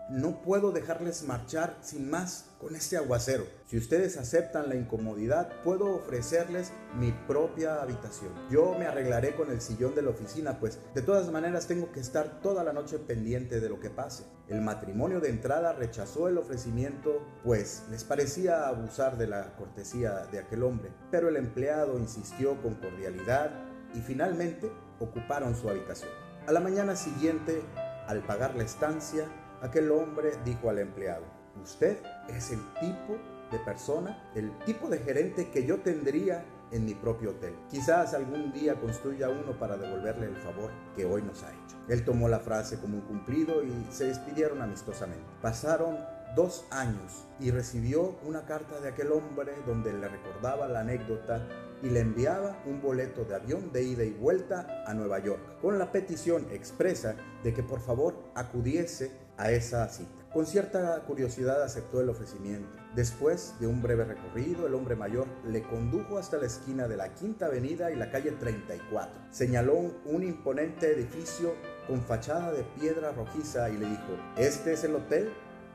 [0.09, 3.45] no puedo dejarles marchar sin más con este aguacero.
[3.65, 8.31] Si ustedes aceptan la incomodidad, puedo ofrecerles mi propia habitación.
[8.49, 11.99] Yo me arreglaré con el sillón de la oficina, pues de todas maneras tengo que
[11.99, 14.25] estar toda la noche pendiente de lo que pase.
[14.47, 20.39] El matrimonio de entrada rechazó el ofrecimiento, pues les parecía abusar de la cortesía de
[20.39, 23.51] aquel hombre, pero el empleado insistió con cordialidad
[23.93, 26.11] y finalmente ocuparon su habitación.
[26.47, 27.61] A la mañana siguiente,
[28.07, 29.27] al pagar la estancia,
[29.63, 31.23] aquel hombre dijo al empleado,
[31.61, 31.97] usted
[32.27, 33.17] es el tipo
[33.49, 37.55] de persona, el tipo de gerente que yo tendría en mi propio hotel.
[37.69, 41.77] Quizás algún día construya uno para devolverle el favor que hoy nos ha hecho.
[41.87, 45.23] Él tomó la frase como un cumplido y se despidieron amistosamente.
[45.41, 45.97] Pasaron
[46.35, 51.47] dos años y recibió una carta de aquel hombre donde le recordaba la anécdota
[51.83, 55.77] y le enviaba un boleto de avión de ida y vuelta a Nueva York con
[55.77, 60.23] la petición expresa de que por favor acudiese a esa cita.
[60.31, 62.67] Con cierta curiosidad aceptó el ofrecimiento.
[62.95, 67.13] Después de un breve recorrido, el hombre mayor le condujo hasta la esquina de la
[67.13, 69.13] Quinta Avenida y la calle 34.
[69.31, 69.75] Señaló
[70.05, 71.53] un imponente edificio
[71.87, 75.31] con fachada de piedra rojiza y le dijo, este es el hotel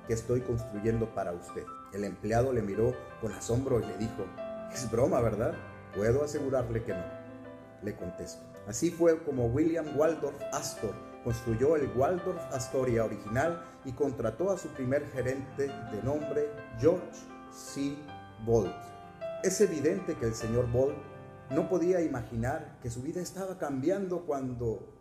[0.07, 1.65] que estoy construyendo para usted.
[1.93, 4.27] El empleado le miró con asombro y le dijo,
[4.73, 5.55] es broma, ¿verdad?
[5.95, 7.05] Puedo asegurarle que no.
[7.83, 8.43] Le contesto.
[8.67, 14.69] Así fue como William Waldorf Astor construyó el Waldorf Astoria original y contrató a su
[14.69, 16.49] primer gerente de nombre
[16.79, 17.19] George
[17.51, 17.97] C.
[18.45, 18.75] Bolt.
[19.43, 20.97] Es evidente que el señor Bolt
[21.51, 24.95] no podía imaginar que su vida estaba cambiando cuando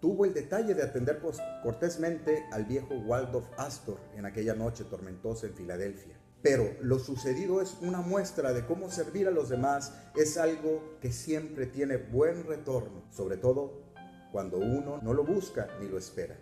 [0.00, 1.20] tuvo el detalle de atender
[1.62, 6.16] cortésmente al viejo Waldorf Astor en aquella noche tormentosa en Filadelfia.
[6.42, 11.10] Pero lo sucedido es una muestra de cómo servir a los demás es algo que
[11.10, 13.85] siempre tiene buen retorno, sobre todo
[14.32, 16.36] cuando uno no lo busca ni lo espera.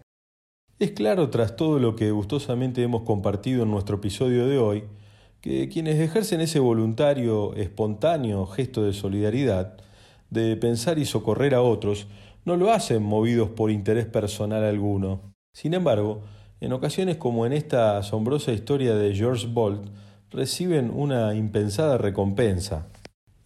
[0.79, 4.85] Es claro, tras todo lo que gustosamente hemos compartido en nuestro episodio de hoy,
[5.41, 9.77] que quienes ejercen ese voluntario, espontáneo gesto de solidaridad,
[10.31, 12.09] de pensar y socorrer a otros,
[12.45, 15.21] no lo hacen movidos por interés personal alguno.
[15.53, 16.23] Sin embargo,
[16.61, 19.87] en ocasiones como en esta asombrosa historia de George Bolt,
[20.31, 22.89] reciben una impensada recompensa.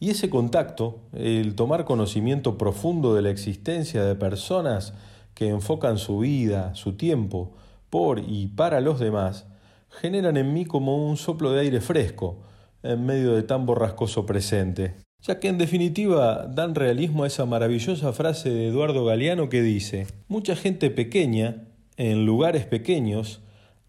[0.00, 4.94] Y ese contacto, el tomar conocimiento profundo de la existencia de personas
[5.34, 7.52] que enfocan su vida, su tiempo,
[7.90, 9.46] por y para los demás,
[9.88, 12.42] generan en mí como un soplo de aire fresco
[12.82, 18.12] en medio de tan borrascoso presente, ya que en definitiva dan realismo a esa maravillosa
[18.12, 21.64] frase de Eduardo Galeano que dice, mucha gente pequeña,
[21.96, 23.40] en lugares pequeños,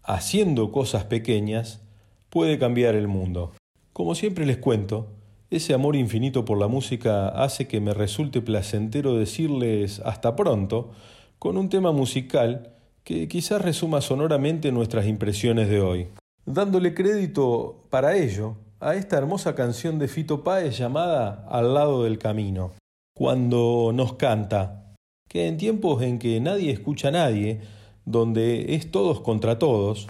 [0.02, 1.82] haciendo cosas pequeñas,
[2.30, 3.52] puede cambiar el mundo.
[3.92, 5.19] Como siempre les cuento,
[5.50, 10.92] ese amor infinito por la música hace que me resulte placentero decirles hasta pronto
[11.38, 16.08] con un tema musical que quizás resuma sonoramente nuestras impresiones de hoy,
[16.46, 22.18] dándole crédito para ello a esta hermosa canción de Fito Páez llamada Al lado del
[22.18, 22.72] camino,
[23.14, 24.94] cuando nos canta
[25.28, 27.60] que en tiempos en que nadie escucha a nadie,
[28.04, 30.06] donde es todos contra todos,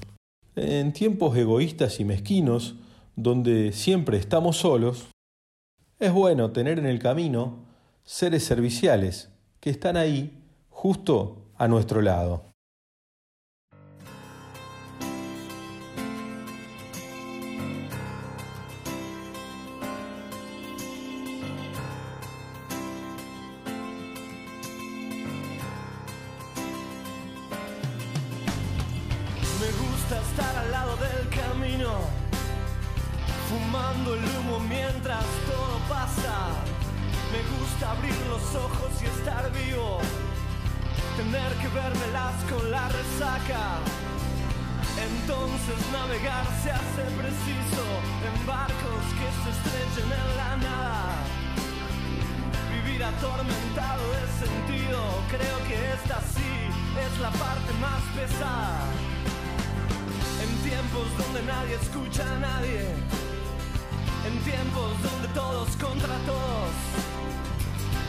[0.57, 2.77] en tiempos egoístas y mezquinos,
[3.17, 5.09] donde siempre estamos solos,
[6.01, 7.59] es bueno tener en el camino
[8.05, 9.29] seres serviciales
[9.61, 12.50] que están ahí justo a nuestro lado.
[46.11, 47.85] Entonces navegar se hace preciso
[48.27, 51.15] en barcos que se estrechen en la nada.
[52.73, 54.99] Vivir atormentado de sentido,
[55.31, 56.53] creo que esta sí
[56.99, 58.87] es la parte más pesada.
[60.43, 62.87] En tiempos donde nadie escucha a nadie,
[64.27, 66.75] en tiempos donde todos contra todos,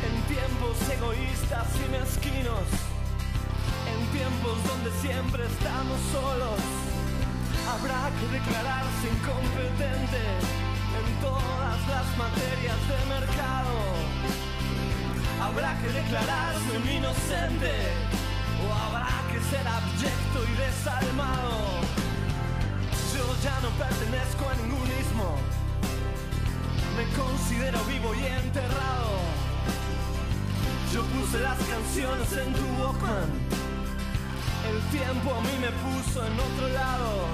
[0.07, 2.67] en tiempos egoístas y mezquinos,
[3.93, 6.90] en tiempos donde siempre estamos solos,
[7.67, 10.23] habrá que declararse incompetente
[10.97, 13.75] en todas las materias de mercado.
[15.41, 17.73] Habrá que declararse un inocente
[18.61, 21.81] o habrá que ser abyecto y desalmado.
[23.43, 25.35] ya no pertenezco a ningún ismo.
[26.95, 29.11] Me considero vivo y enterrado.
[30.93, 33.70] Yo puse las canciones en tu Walkman.
[34.71, 37.27] El tiempo a mí me puso en otro lado.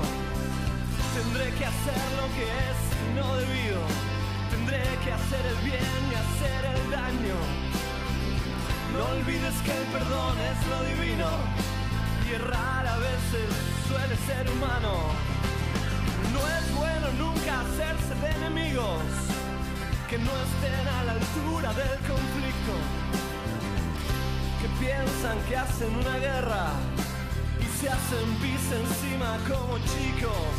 [1.13, 2.77] Tendré que hacer lo que es
[3.13, 3.81] no debido.
[4.49, 7.37] Tendré que hacer el bien y hacer el daño.
[8.93, 11.29] No olvides que el perdón es lo divino.
[12.25, 13.47] Y errar a veces
[13.87, 14.93] suele ser humano.
[16.33, 19.05] No es bueno nunca hacerse de enemigos
[20.09, 22.73] que no estén a la altura del conflicto.
[24.59, 27.06] Que piensan que hacen una guerra y
[27.79, 30.57] se hacen pis encima como chicos.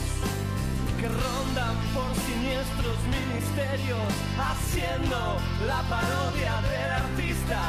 [0.98, 4.08] Que rondan por siniestros ministerios
[4.38, 5.18] haciendo
[5.66, 7.60] la parodia del artista.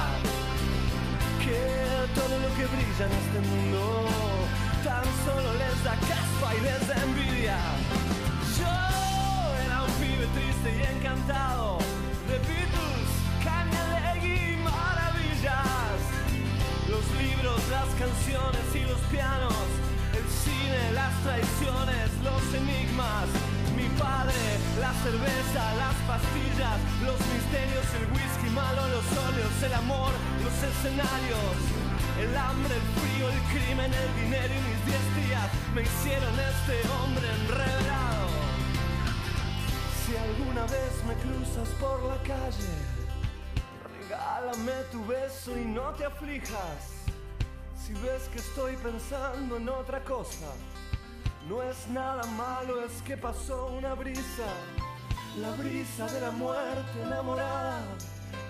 [1.43, 1.61] Que
[2.13, 4.05] todo lo que brilla en este mundo
[4.83, 7.57] tan solo les da caspa y les da envidia.
[8.59, 8.73] Yo
[9.65, 11.79] era un pibe triste y encantado
[17.39, 19.53] libros, las canciones y los pianos,
[20.13, 23.27] el cine, las traiciones, los enigmas.
[23.75, 24.35] Mi padre,
[24.79, 30.11] la cerveza, las pastillas, los misterios, el whisky malo, los óleos, el amor,
[30.43, 31.55] los escenarios.
[32.19, 36.75] El hambre, el frío, el crimen, el dinero y mis diez días me hicieron este
[36.91, 38.27] hombre enredado.
[40.03, 42.75] Si alguna vez me cruzas por la calle,
[43.95, 46.98] regálame tu beso y no te aflijas.
[47.89, 50.53] Si ves que estoy pensando en otra cosa,
[51.47, 54.45] no es nada malo, es que pasó una brisa,
[55.39, 57.81] la brisa de la muerte enamorada,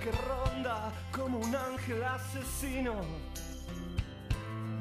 [0.04, 2.96] que ronda como un ángel asesino.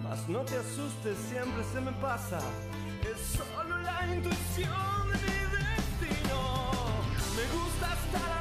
[0.02, 2.40] Mas no te asustes, siempre se me pasa,
[3.02, 6.40] es solo la intuición de mi destino.
[7.36, 8.37] Me gusta estar